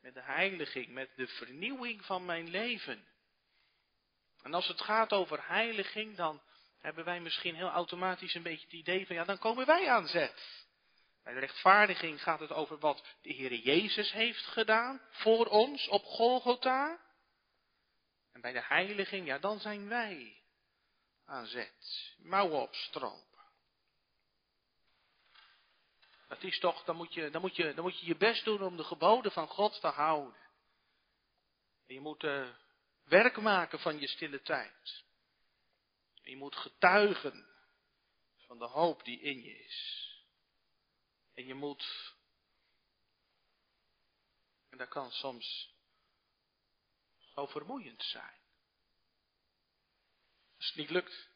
[0.00, 3.06] met de heiliging, met de vernieuwing van mijn leven.
[4.42, 6.42] En als het gaat over heiliging, dan
[6.78, 10.06] hebben wij misschien heel automatisch een beetje het idee van, ja, dan komen wij aan
[10.06, 10.66] zet.
[11.22, 16.04] Bij de rechtvaardiging gaat het over wat de Heer Jezus heeft gedaan voor ons op
[16.04, 17.00] Golgotha.
[18.32, 20.42] En bij de heiliging, ja, dan zijn wij
[21.24, 22.14] aan zet.
[22.18, 23.40] Mouwen opstropen.
[26.28, 28.62] Dat is toch, dan moet, je, dan, moet je, dan moet je je best doen
[28.62, 30.40] om de geboden van God te houden.
[31.86, 32.48] En je moet uh,
[33.04, 35.04] werk maken van je stille tijd.
[36.22, 37.46] En je moet getuigen
[38.46, 40.11] van de hoop die in je is.
[41.34, 42.14] En je moet,
[44.70, 45.74] en dat kan soms
[47.34, 47.46] zo
[47.96, 48.40] zijn.
[50.56, 51.30] Als het niet lukt,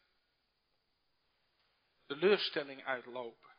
[2.06, 3.54] de leurstelling uitlopen.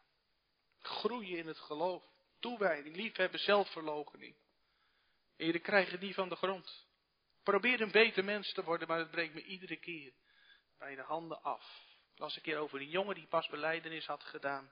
[0.80, 2.04] Groeien in het geloof,
[2.40, 4.36] toewijding, liefhebben, zelfverloochening.
[5.38, 6.86] En jullie krijgen die van de grond.
[7.44, 10.14] Probeer een beter mens te worden, maar het breekt me iedere keer
[10.78, 11.86] bij de handen af.
[12.14, 14.72] Ik las een keer over een jongen die pas beleidenis had gedaan.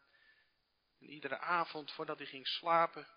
[1.00, 3.08] En iedere avond voordat hij ging slapen,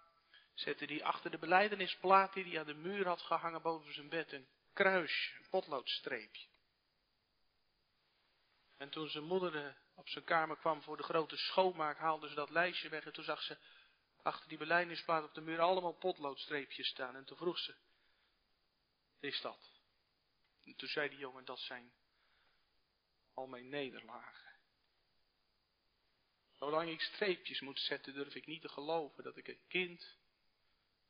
[0.55, 4.33] zette hij achter de beleidenisplaat die hij aan de muur had gehangen boven zijn bed
[4.33, 6.47] een kruisje, een potloodstreepje.
[8.77, 12.35] En toen zijn moeder eh, op zijn kamer kwam voor de grote schoonmaak, haalde ze
[12.35, 13.59] dat lijstje weg en toen zag ze
[14.23, 17.17] achter die beleidingsplaat op de muur allemaal potloodstreepjes staan.
[17.17, 17.75] En toen vroeg ze,
[19.21, 19.71] is dat?
[20.65, 21.93] En toen zei die jongen, dat zijn
[23.35, 24.48] al mijn nederlagen.
[26.59, 30.17] Zolang ik streepjes moet zetten, durf ik niet te geloven dat ik een kind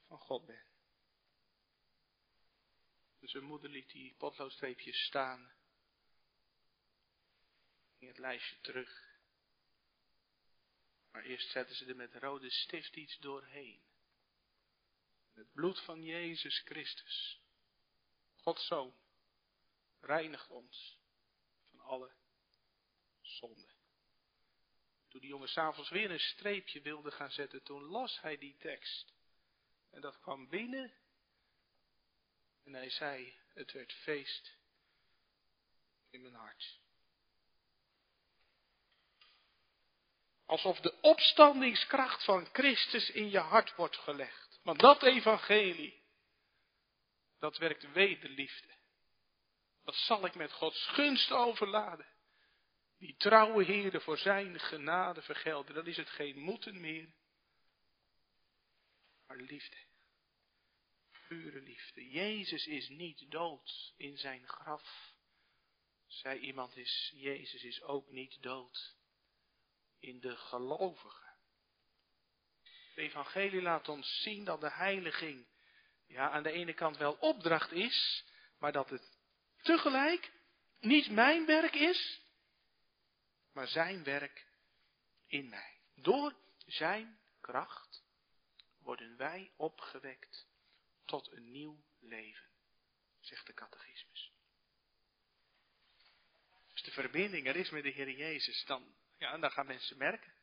[0.07, 0.63] van God ben.
[3.19, 5.53] Dus zijn moeder liet die potloodstreepjes staan.
[7.99, 9.07] Ging het lijstje terug.
[11.11, 13.83] Maar eerst zetten ze er met rode stift iets doorheen.
[15.33, 17.41] Het bloed van Jezus Christus,
[18.37, 18.95] Gods Zoon,
[20.01, 20.99] reinigt ons
[21.71, 22.13] van alle
[23.21, 23.78] zonde.
[25.09, 29.13] Toen die jongen s'avonds weer een streepje wilde gaan zetten, toen las hij die tekst.
[29.91, 30.93] En dat kwam binnen.
[32.65, 34.57] En hij zei, het werd feest
[36.11, 36.81] in mijn hart.
[40.47, 44.61] Alsof de opstandingskracht van Christus in je hart wordt gelegd.
[44.63, 46.03] Want dat evangelie,
[47.39, 48.77] dat werkt wederliefde.
[49.85, 52.07] Dat zal ik met Gods gunst overladen.
[52.99, 55.75] Die trouwe Heere voor zijn genade vergelden.
[55.75, 57.09] Dan is het geen moeten meer,
[59.27, 59.77] maar liefde.
[61.29, 62.11] Pure liefde.
[62.11, 65.15] Jezus is niet dood in zijn graf.
[66.07, 68.97] Zij iemand is, Jezus is ook niet dood
[70.01, 71.29] in de gelovigen.
[72.95, 75.47] De evangelie laat ons zien dat de heiliging
[76.07, 78.25] ja, aan de ene kant wel opdracht is,
[78.59, 79.19] maar dat het
[79.63, 80.33] tegelijk
[80.81, 82.21] niet mijn werk is,
[83.59, 84.47] maar zijn werk
[85.27, 85.81] in mij.
[85.95, 86.35] Door
[86.67, 88.05] zijn kracht
[88.79, 90.47] worden wij opgewekt
[91.05, 92.49] tot een nieuw leven,
[93.21, 94.33] zegt de catechismus.
[96.73, 100.35] Als de verbinding er is met de Heer Jezus, dan, ja, dan gaan mensen merken.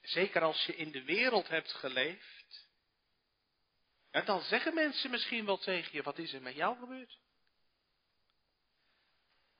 [0.00, 2.68] Zeker als je in de wereld hebt geleefd,
[4.10, 7.18] en dan zeggen mensen misschien wel tegen je, wat is er met jou gebeurd?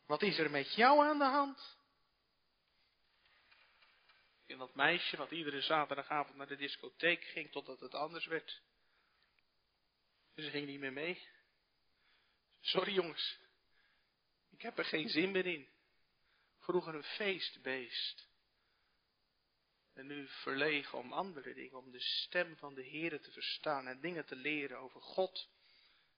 [0.07, 1.77] Wat is er met jou aan de hand?
[4.47, 8.63] En dat meisje wat iedere zaterdagavond naar de discotheek ging totdat het anders werd.
[10.35, 11.29] Ze ging niet meer mee.
[12.61, 13.39] Sorry jongens,
[14.51, 15.69] ik heb er geen zin meer in.
[16.59, 18.29] Vroeger een feestbeest.
[19.95, 24.01] En nu verlegen om andere dingen, om de stem van de Heer te verstaan en
[24.01, 25.49] dingen te leren over God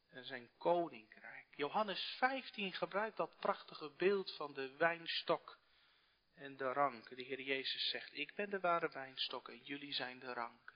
[0.09, 1.36] en zijn koninkrijk.
[1.57, 5.59] Johannes 15 gebruikt dat prachtige beeld van de wijnstok
[6.35, 7.17] en de ranken.
[7.17, 10.75] De Heer Jezus zegt, ik ben de ware wijnstok en jullie zijn de ranken.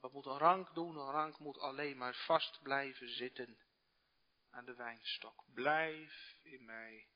[0.00, 0.96] Wat moet een rank doen?
[0.96, 3.58] Een rank moet alleen maar vast blijven zitten
[4.50, 5.44] aan de wijnstok.
[5.54, 7.08] Blijf in mij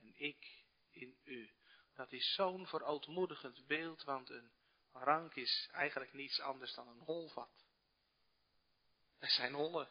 [0.00, 1.50] en ik in u.
[1.94, 4.50] Dat is zo'n verootmoedigend beeld, want een
[4.92, 7.66] rank is eigenlijk niets anders dan een holvat.
[9.18, 9.88] Er zijn hollen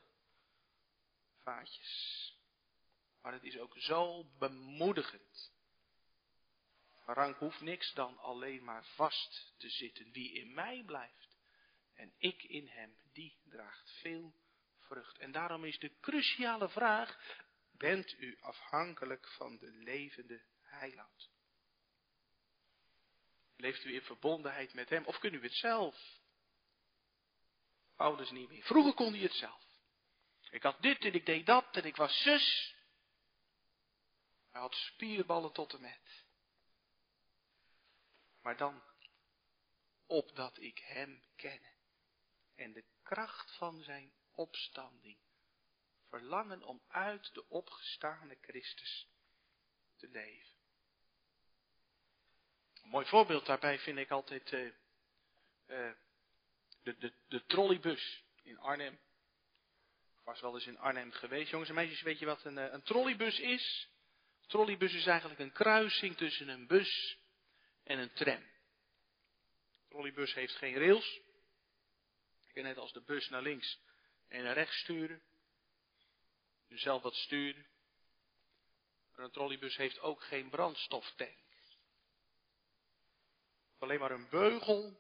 [3.22, 5.52] Maar het is ook zo bemoedigend.
[7.06, 10.12] Rang hoeft niks dan alleen maar vast te zitten.
[10.12, 11.38] Wie in mij blijft
[11.94, 14.34] en ik in hem, die draagt veel
[14.80, 15.18] vrucht.
[15.18, 17.40] En daarom is de cruciale vraag,
[17.72, 21.30] bent u afhankelijk van de levende heiland?
[23.56, 26.20] Leeft u in verbondenheid met hem of kunt u het zelf?
[27.96, 28.64] Ouders niet meer.
[28.64, 29.66] Vroeger kon hij het zelf.
[30.58, 32.76] Ik had dit en ik deed dat en ik was zus.
[34.52, 36.26] Hij had spierballen tot en met.
[38.41, 38.84] Maar dan,
[40.06, 41.62] opdat ik hem ken
[42.56, 45.17] en de kracht van zijn opstanding,
[46.10, 49.08] verlangen om uit de opgestane Christus
[49.96, 50.56] te leven.
[52.82, 54.65] Een mooi voorbeeld daarbij vind ik altijd uh,
[55.67, 55.93] uh,
[56.82, 59.00] de, de, de trolleybus in Arnhem.
[60.28, 61.50] Was wel eens in Arnhem geweest.
[61.50, 63.90] Jongens en meisjes, weet je wat een, eh, een trolleybus is?
[64.42, 67.18] Een trolleybus is eigenlijk een kruising tussen een bus
[67.84, 68.42] en een tram.
[68.42, 71.20] De trolleybus heeft geen rails.
[72.46, 73.80] Je kan net als de bus naar links
[74.28, 75.22] en naar rechts sturen.
[76.68, 77.68] Je zelf wat sturen.
[79.16, 81.38] Maar een trolleybus heeft ook geen brandstoftank.
[83.80, 85.00] Alleen maar een beugel.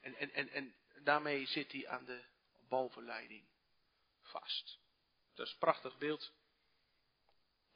[0.00, 2.24] En, en, en, en daarmee zit hij aan de
[2.68, 3.52] bovenleiding
[4.38, 4.78] vast.
[5.34, 6.32] Dat is een prachtig beeld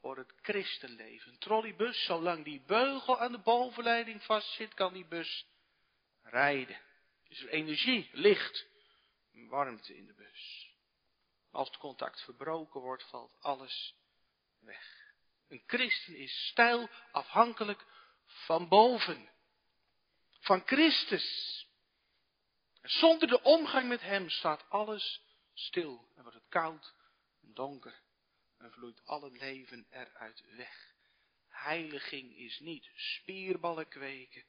[0.01, 1.33] voor het christenleven.
[1.33, 5.47] Een trolleybus, zolang die beugel aan de bovenleiding vastzit, kan die bus
[6.23, 6.81] rijden.
[7.29, 8.67] Is er energie, licht,
[9.33, 10.73] warmte in de bus.
[11.51, 13.95] Als het contact verbroken wordt, valt alles
[14.59, 15.15] weg.
[15.49, 17.87] Een christen is stijl afhankelijk
[18.25, 19.31] van boven.
[20.41, 21.67] Van Christus.
[22.83, 25.28] zonder de omgang met Hem staat alles
[25.59, 26.95] stil en wordt het koud
[27.43, 28.03] en donker
[28.57, 30.95] en vloeit al het leven eruit weg.
[31.49, 34.45] Heiliging is niet spierballen kweken,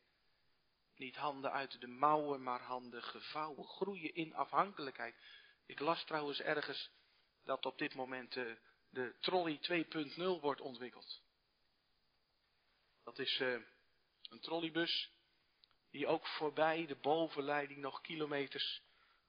[0.96, 5.16] niet handen uit de mouwen, maar handen gevouwen, groeien in afhankelijkheid.
[5.66, 6.90] Ik las trouwens ergens
[7.44, 8.58] dat op dit moment de,
[8.90, 9.60] de trolley
[10.16, 11.22] 2.0 wordt ontwikkeld.
[13.04, 13.62] Dat is uh,
[14.30, 15.12] een trolleybus
[15.92, 18.82] die ook voorbij de bovenleiding nog kilometers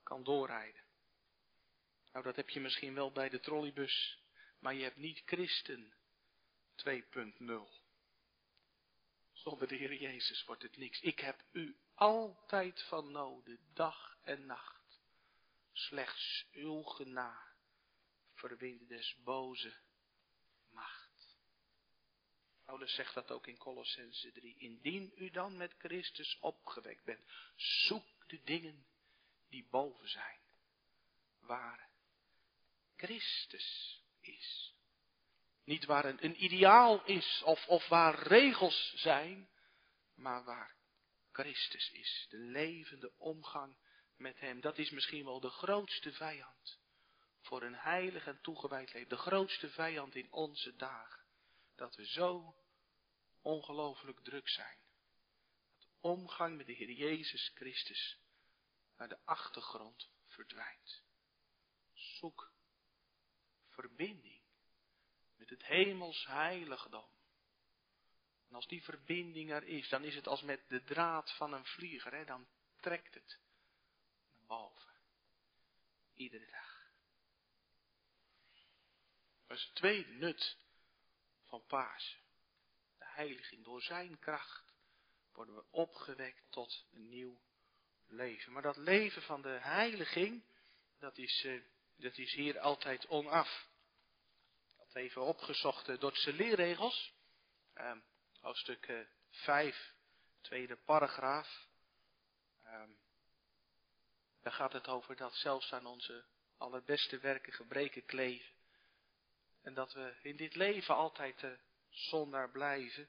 [0.03, 0.89] kan doorrijden.
[2.13, 4.21] Nou, dat heb je misschien wel bij de trolleybus
[4.61, 5.93] maar je hebt niet Christen
[6.77, 6.99] 2.0.
[9.33, 11.01] Zonder de Heer Jezus wordt het niks.
[11.01, 15.01] Ik heb u altijd van noden, dag en nacht.
[15.73, 17.49] Slechts uw genade
[18.35, 19.75] verwint des boze
[20.71, 21.39] macht.
[22.65, 24.57] Paulus zegt dat ook in Colossense 3.
[24.59, 27.25] Indien u dan met Christus opgewekt bent,
[27.57, 28.87] zoek de dingen
[29.49, 30.41] die boven zijn,
[31.39, 31.90] waar
[33.01, 34.75] Christus is.
[35.65, 39.49] Niet waar een, ideaal is of, of waar regels zijn,
[40.15, 40.77] maar waar
[41.33, 42.27] Christus is.
[42.29, 43.77] De levende omgang
[44.17, 44.61] met Hem.
[44.61, 46.79] Dat is misschien wel de grootste vijand
[47.41, 49.09] voor een heilig en toegewijd leven.
[49.09, 51.25] De grootste vijand in onze dagen.
[51.77, 52.57] Dat we zo
[53.43, 54.79] ongelooflijk druk zijn.
[55.71, 58.19] Dat de omgang met de Heer Jezus Christus
[58.97, 61.03] naar de achtergrond verdwijnt.
[61.93, 62.53] Zoek
[63.81, 64.41] verbinding
[65.37, 67.09] met het hemels heiligdom.
[68.49, 71.65] En als die verbinding er is, dan is het als met de draad van een
[71.65, 72.25] vlieger, hè?
[72.25, 72.49] dan
[72.81, 73.39] trekt het
[74.33, 74.93] naar boven.
[76.15, 76.93] Iedere dag.
[79.47, 80.57] Dat is het tweede nut
[81.45, 82.19] van Pasen.
[82.99, 83.65] De heiliging.
[83.65, 84.75] Door zijn kracht
[85.33, 87.41] worden we opgewekt tot een nieuw
[88.07, 88.53] leven.
[88.53, 90.45] Maar dat leven van de heiliging,
[90.99, 91.61] dat is, eh,
[91.97, 93.70] dat is hier altijd onaf
[94.95, 97.13] even opgezocht de Dordtse leerregels.
[97.77, 97.97] Uh,
[98.41, 99.01] hoofdstuk uh,
[99.31, 99.95] 5,
[100.41, 101.69] tweede paragraaf.
[102.65, 102.83] Uh,
[104.43, 106.25] daar gaat het over dat zelfs aan onze
[106.57, 108.55] allerbeste werken gebreken kleven.
[109.63, 111.51] En dat we in dit leven altijd uh,
[111.89, 113.09] zondaar blijven.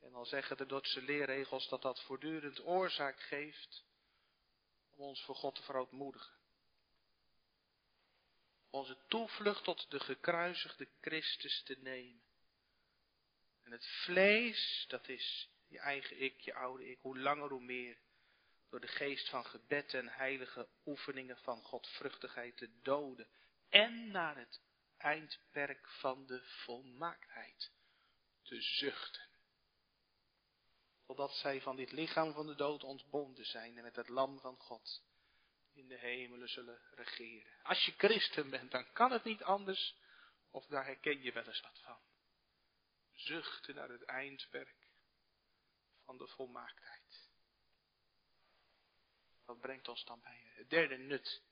[0.00, 3.84] En dan zeggen de Dordtse leerregels dat dat voortdurend oorzaak geeft
[4.90, 6.39] om ons voor God te verootmoedigen
[8.70, 12.22] onze toevlucht tot de gekruisigde Christus te nemen.
[13.62, 17.98] En het vlees, dat is je eigen ik, je oude ik, hoe langer hoe meer,
[18.70, 23.28] door de geest van gebed en heilige oefeningen van godvruchtigheid te doden
[23.68, 24.60] en naar het
[24.96, 27.72] eindperk van de volmaaktheid
[28.42, 29.28] te zuchten.
[31.06, 34.56] Totdat zij van dit lichaam van de dood ontbonden zijn en met het lam van
[34.56, 35.02] God
[35.80, 37.52] in de hemelen zullen regeren.
[37.62, 39.94] Als je christen bent, dan kan het niet anders
[40.50, 41.98] Of daar herken je wel eens wat van.
[43.12, 44.88] Zuchten naar het eindwerk
[46.04, 47.28] van de volmaaktheid.
[49.44, 51.42] Dat brengt ons dan bij het derde nut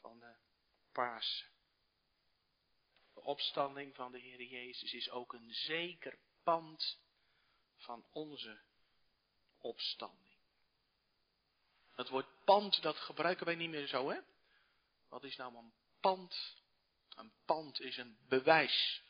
[0.00, 0.34] van de
[0.92, 1.48] Pasen.
[3.14, 6.98] De opstanding van de Heer Jezus is ook een zeker pand
[7.76, 8.62] van onze
[9.58, 10.23] opstanding.
[11.94, 14.18] Het woord pand, dat gebruiken wij niet meer zo, hè?
[15.08, 16.62] Wat is nou een pand?
[17.14, 19.02] Een pand is een bewijs.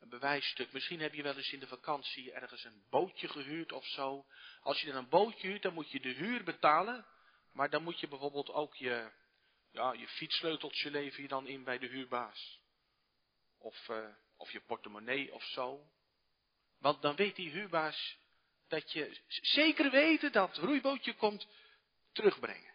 [0.00, 0.72] Een bewijsstuk.
[0.72, 4.26] Misschien heb je wel eens in de vakantie ergens een bootje gehuurd of zo.
[4.60, 7.06] Als je dan een bootje huurt, dan moet je de huur betalen.
[7.52, 9.10] Maar dan moet je bijvoorbeeld ook je,
[9.70, 12.60] ja, je fietssleuteltje lever je dan in bij de huurbaas.
[13.58, 15.90] Of, uh, of je portemonnee of zo.
[16.78, 18.16] Want dan weet die huurbaas
[18.68, 21.46] dat je zeker weten dat het roeibootje komt
[22.20, 22.74] terugbrengen.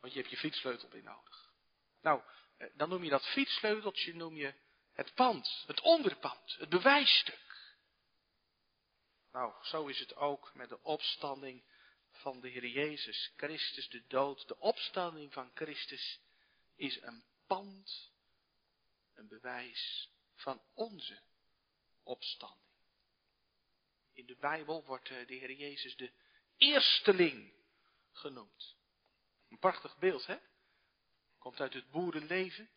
[0.00, 1.52] Want je hebt je fietssleutel weer nodig.
[2.00, 2.22] Nou,
[2.56, 4.54] eh, dan noem je dat fietssleuteltje noem je
[4.92, 7.74] het pand, het onderpand, het bewijsstuk.
[9.32, 11.64] Nou, zo is het ook met de opstanding
[12.10, 14.48] van de Heer Jezus Christus, de dood.
[14.48, 16.20] De opstanding van Christus
[16.76, 18.12] is een pand,
[19.14, 21.20] een bewijs van onze
[22.02, 22.60] opstanding.
[24.12, 26.12] In de Bijbel wordt eh, de Heer Jezus de
[26.62, 27.52] eersteling
[28.12, 28.76] genoemd.
[29.48, 30.36] Een prachtig beeld, hè?
[31.38, 32.70] Komt uit het boerenleven.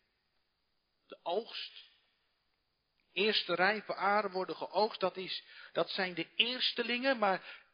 [1.06, 1.84] De oogst.
[3.12, 7.64] Eerste rijpe aren worden geoogst, dat, is, dat zijn de eerstelingen, maar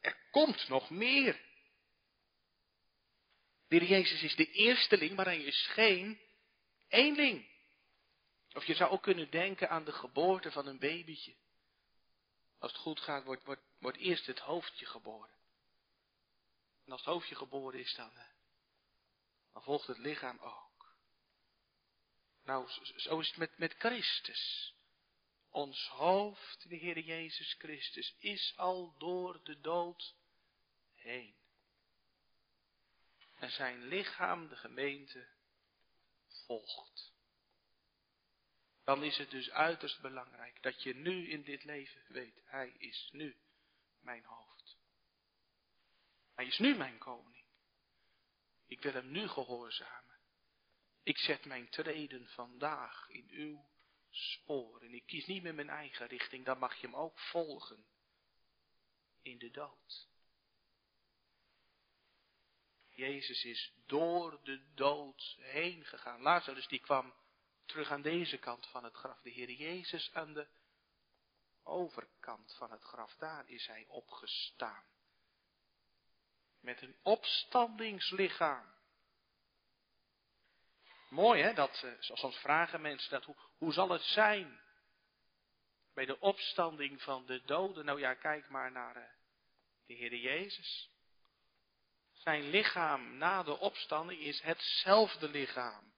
[0.00, 1.40] er komt nog meer.
[3.68, 6.20] De Jezus is de eersteling, maar hij is geen
[6.88, 7.48] eenling.
[8.52, 11.34] Of je zou ook kunnen denken aan de geboorte van een babytje.
[12.58, 15.39] Als het goed gaat, wordt, wordt, wordt eerst het hoofdje geboren.
[16.90, 20.96] En als het hoofdje geboren is, dan, eh, volgt het lichaam ook.
[22.44, 24.74] Nou, zo is het met, met Christus.
[25.50, 30.14] Ons hoofd, de Heer Jezus Christus, is al door de dood
[30.94, 31.34] heen.
[33.34, 35.28] En zijn lichaam, de gemeente,
[36.46, 37.12] volgt.
[38.84, 43.08] Dan is het dus uiterst belangrijk dat je nu in dit leven weet, Hij is
[43.12, 43.36] nu
[44.00, 44.59] mijn hoofd.
[46.40, 47.44] Hij is nu mijn koning.
[48.66, 50.18] Ik wil hem nu gehoorzamen.
[51.02, 53.68] Ik zet mijn treden vandaag in uw
[54.10, 54.94] sporen.
[54.94, 57.86] Ik kies niet meer mijn eigen richting, dan mag je hem ook volgen
[59.22, 60.08] in de dood.
[62.88, 66.20] Jezus is door de dood heen gegaan.
[66.20, 67.14] Lazarus die kwam
[67.64, 69.20] terug aan deze kant van het graf.
[69.20, 70.48] De Heer Jezus aan de
[71.62, 73.14] overkant van het graf.
[73.14, 74.84] Daar is hij opgestaan.
[76.60, 78.70] Met een opstandingslichaam.
[81.08, 84.60] Mooi hè, dat, soms vragen mensen dat, hoe, hoe zal het zijn?
[85.94, 87.84] Bij de opstanding van de doden.
[87.84, 89.02] Nou ja, kijk maar naar uh,
[89.86, 90.90] de Heer Jezus.
[92.12, 95.92] Zijn lichaam na de opstanding is hetzelfde lichaam.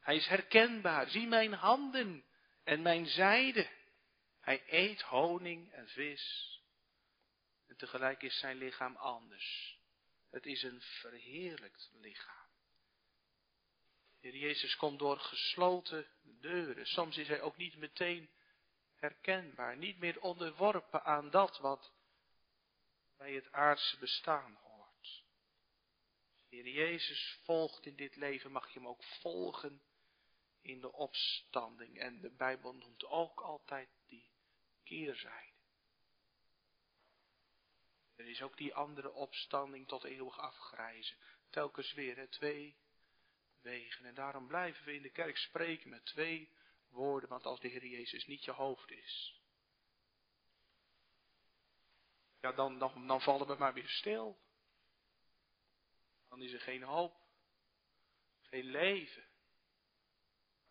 [0.00, 1.08] Hij is herkenbaar.
[1.08, 2.24] Zie mijn handen
[2.64, 3.68] en mijn zijde.
[4.40, 6.54] Hij eet honing en vis.
[7.66, 9.78] En tegelijk is zijn lichaam anders.
[10.30, 12.46] Het is een verheerlijkt lichaam.
[14.20, 16.86] Heer Jezus komt door gesloten deuren.
[16.86, 18.30] Soms is hij ook niet meteen
[18.94, 21.92] herkenbaar, niet meer onderworpen aan dat wat
[23.16, 25.24] bij het aardse bestaan hoort.
[26.48, 29.82] Heer Jezus volgt in dit leven, mag je hem ook volgen
[30.62, 31.98] in de opstanding.
[31.98, 34.30] En de Bijbel noemt ook altijd die
[34.84, 35.55] keerzijde.
[38.16, 41.16] Er is ook die andere opstanding tot eeuwig afgrijzen.
[41.50, 42.76] Telkens weer, hè, twee
[43.60, 44.04] wegen.
[44.04, 46.52] En daarom blijven we in de kerk spreken met twee
[46.88, 49.40] woorden, want als de Heer Jezus niet je hoofd is,
[52.40, 54.38] ja, dan, dan, vallen we maar weer stil.
[56.28, 57.16] Dan is er geen hoop,
[58.40, 59.24] geen leven.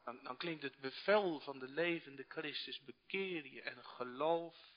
[0.04, 4.74] Dan, dan klinkt het bevel van de levende Christus, bekeer je en geloof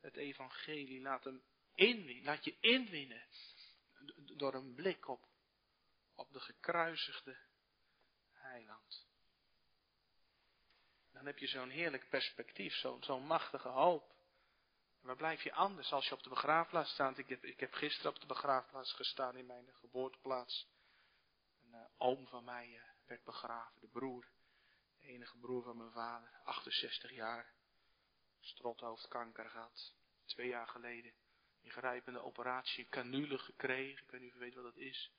[0.00, 1.00] het evangelie.
[1.00, 1.44] Laat hem
[2.22, 3.26] laat je inwinnen
[4.36, 5.28] door een blik op,
[6.14, 7.38] op de gekruisigde
[8.32, 9.06] heiland.
[11.12, 14.14] Dan heb je zo'n heerlijk perspectief, zo'n machtige hoop.
[15.00, 17.18] waar blijf je anders als je op de begraafplaats staat?
[17.18, 20.68] Ik heb, ik heb gisteren op de begraafplaats gestaan in mijn geboorteplaats.
[21.62, 24.32] Een uh, oom van mij uh, werd begraven, de broer
[25.06, 27.52] enige broer van mijn vader, 68 jaar,
[28.40, 29.94] strothoofdkanker gehad,
[30.24, 31.14] twee jaar geleden,
[31.64, 35.12] ingrijpende operatie, canule gekregen, ik weet niet of u weet wat dat is.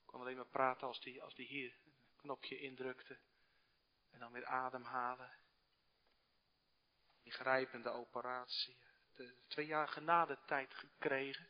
[0.00, 3.18] Ik kon alleen maar praten als die, als die hier een knopje indrukte.
[4.10, 5.30] En dan weer ademhalen.
[7.22, 8.76] Ingrijpende operatie.
[9.14, 11.48] De twee jaar genade tijd gekregen.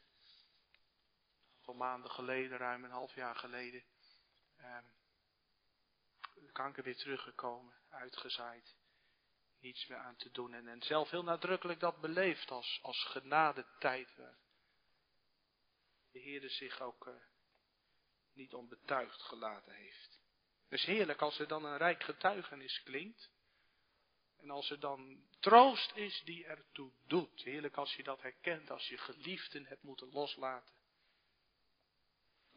[1.64, 3.84] Een maanden geleden, ruim een half jaar geleden.
[4.56, 4.78] Eh,
[6.52, 8.76] kanker weer teruggekomen, uitgezaaid.
[9.60, 10.54] Niets meer aan te doen.
[10.54, 14.16] En, en zelf heel nadrukkelijk dat beleefd als, als genadetijd.
[14.16, 14.36] Waar
[16.16, 17.14] de Heer zich ook uh,
[18.32, 20.20] niet onbetuigd gelaten heeft.
[20.68, 23.30] Het is heerlijk als er dan een rijk getuigenis klinkt.
[24.36, 27.42] En als er dan troost is die ertoe doet.
[27.42, 30.74] Heerlijk als je dat herkent, als je geliefden hebt moeten loslaten.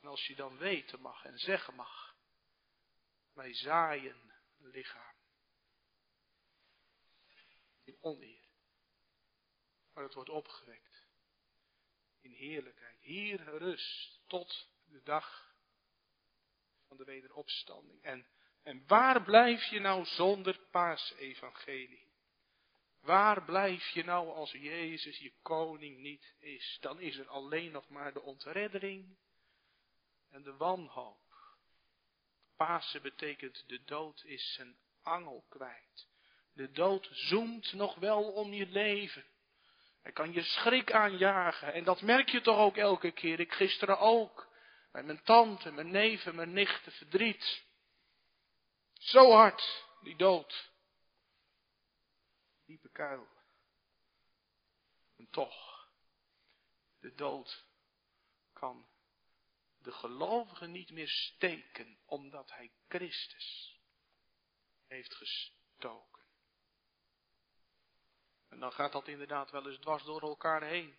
[0.02, 2.16] En als je dan weten mag en zeggen mag.
[3.34, 5.19] Wij zaaien lichaam.
[7.90, 8.48] In oneer.
[9.94, 11.08] Maar het wordt opgewekt.
[12.22, 13.02] In heerlijkheid.
[13.02, 15.56] Hier rust tot de dag
[16.88, 18.02] van de wederopstanding.
[18.02, 18.28] En,
[18.64, 22.08] en waar blijf je nou zonder paasevangelie?
[23.00, 26.78] Waar blijf je nou als Jezus je koning niet is?
[26.82, 29.18] Dan is er alleen nog maar de ontreddering
[30.30, 31.58] en de wanhoop.
[32.56, 36.09] Pasen betekent de dood is zijn angel kwijt.
[36.60, 39.26] De dood zoemt nog wel om je leven.
[40.02, 41.74] Hij kan je schrik aanjagen.
[41.74, 43.40] En dat merk je toch ook elke keer.
[43.40, 44.48] Ik gisteren ook.
[44.92, 47.64] Bij mijn tante, mijn neven, mijn nichten, verdriet.
[48.94, 50.72] Zo hard, die dood.
[52.66, 53.28] Diepe kuil.
[55.18, 55.90] En toch,
[57.00, 57.66] de dood
[58.54, 58.88] kan
[59.78, 63.80] de gelovige niet meer steken, omdat hij Christus
[64.88, 66.19] heeft gestoken.
[68.50, 70.98] En dan gaat dat inderdaad wel eens dwars door elkaar heen.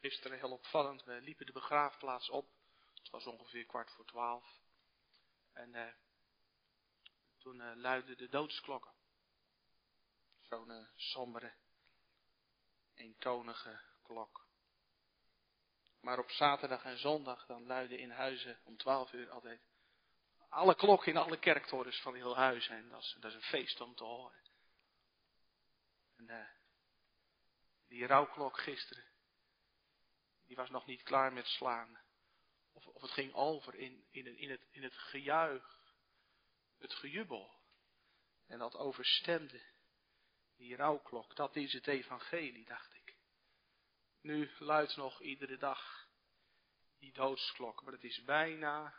[0.00, 2.48] Gisteren heel opvallend, we liepen de begraafplaats op.
[2.94, 4.60] Het was ongeveer kwart voor twaalf.
[5.52, 5.92] En eh,
[7.38, 8.92] toen eh, luidden de doodsklokken.
[10.40, 11.52] Zo'n eh, sombere,
[12.94, 14.46] eentonige klok.
[16.00, 19.60] Maar op zaterdag en zondag dan luiden in huizen om twaalf uur altijd
[20.48, 22.68] alle klokken in alle kerktorens van heel huis.
[22.68, 24.36] En dat is, dat is een feest om te horen.
[26.18, 26.48] En uh,
[27.86, 29.04] die rouwklok gisteren,
[30.46, 32.00] die was nog niet klaar met slaan.
[32.72, 35.96] Of, of het ging over in, in, in, het, in het gejuich,
[36.78, 37.56] het gejubel.
[38.46, 39.62] En dat overstemde
[40.56, 41.36] die rouwklok.
[41.36, 43.16] Dat is het evangelie, dacht ik.
[44.20, 46.08] Nu luidt nog iedere dag
[46.98, 48.94] die doodsklok, maar het is bijna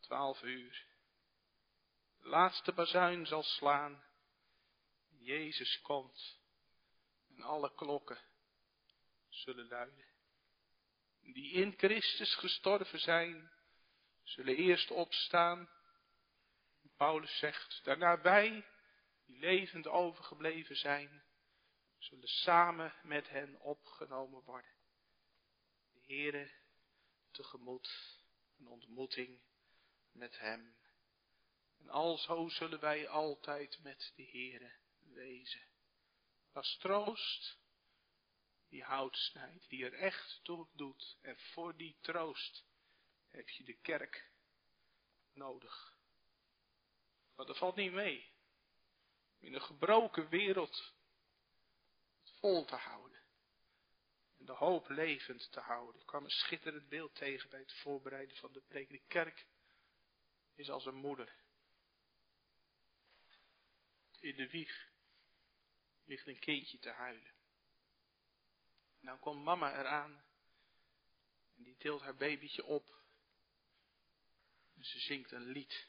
[0.00, 0.86] twaalf uur.
[2.18, 4.04] De laatste bazuin zal slaan.
[5.22, 6.40] Jezus komt
[7.36, 8.18] en alle klokken
[9.28, 10.04] zullen luiden.
[11.20, 13.50] Die in Christus gestorven zijn,
[14.22, 15.70] zullen eerst opstaan.
[16.96, 18.66] Paulus zegt, daarna wij,
[19.24, 21.24] die levend overgebleven zijn,
[21.98, 24.70] zullen samen met hen opgenomen worden.
[25.92, 26.50] De Heere
[27.30, 28.18] tegemoet,
[28.58, 29.40] een ontmoeting
[30.12, 30.76] met Hem.
[31.78, 34.80] En alzo zullen wij altijd met de Heere
[35.12, 35.62] wezen.
[36.52, 37.58] Als troost
[38.68, 41.16] die hout snijdt, die er echt toe doet.
[41.20, 42.64] En voor die troost
[43.28, 44.30] heb je de kerk
[45.32, 45.96] nodig.
[47.34, 48.30] Maar dat valt niet mee.
[49.38, 50.94] In een gebroken wereld
[52.22, 53.20] vol te houden.
[54.38, 56.00] En de hoop levend te houden.
[56.00, 58.88] Ik kwam een schitterend beeld tegen bij het voorbereiden van de preek.
[58.88, 59.46] De kerk
[60.54, 61.34] is als een moeder.
[64.20, 64.91] In de wieg
[66.04, 67.32] ligt een kindje te huilen.
[69.00, 70.24] En dan komt mama eraan.
[71.56, 73.00] En die tilt haar babytje op.
[74.74, 75.86] En ze zingt een lied.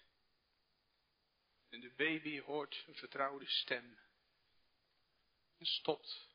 [1.70, 4.00] En de baby hoort een vertrouwde stem.
[5.58, 6.30] En stopt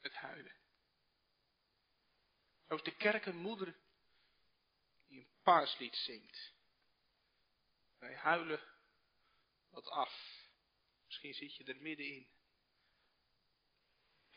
[0.00, 0.54] het huilen.
[2.68, 3.76] Is de kerk moeder
[5.06, 6.52] die een paarslied zingt.
[7.98, 8.60] Wij huilen
[9.70, 10.44] wat af.
[11.04, 12.28] Misschien zit je er middenin.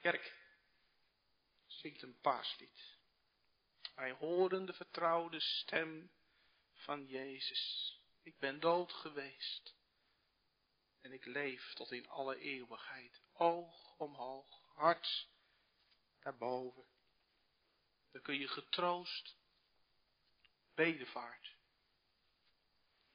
[0.02, 0.36] Kerk
[1.66, 2.98] zingt een paarslied.
[3.95, 6.12] Wij horen de vertrouwde stem
[6.74, 7.95] van Jezus.
[8.24, 9.76] Ik ben dood geweest.
[11.02, 13.22] En ik leef tot in alle eeuwigheid.
[13.34, 15.28] Oog omhoog, hart
[16.20, 16.86] daarboven.
[18.12, 19.36] Dan kun je getroost
[20.76, 21.56] bedevaart.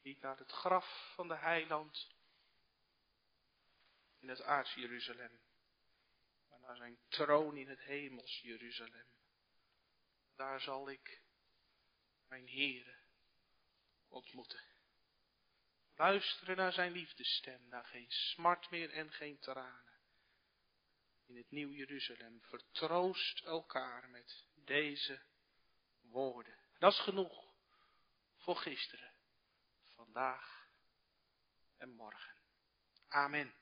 [0.03, 2.11] Niet naar het graf van de heiland
[4.19, 5.41] in het aardse Jeruzalem,
[6.63, 9.07] naar zijn troon in het hemels Jeruzalem.
[10.37, 11.23] Daar zal ik
[12.29, 12.97] mijn Heere
[14.09, 14.63] ontmoeten.
[15.95, 19.93] Luisteren naar zijn liefdestem, naar geen smart meer en geen tranen.
[21.27, 25.23] In het nieuw Jeruzalem vertroost elkaar met deze
[26.01, 26.59] woorden.
[26.79, 27.55] Dat is genoeg
[28.37, 29.13] voor gisteren,
[29.83, 30.69] vandaag
[31.77, 32.35] en morgen.
[33.09, 33.62] Amen.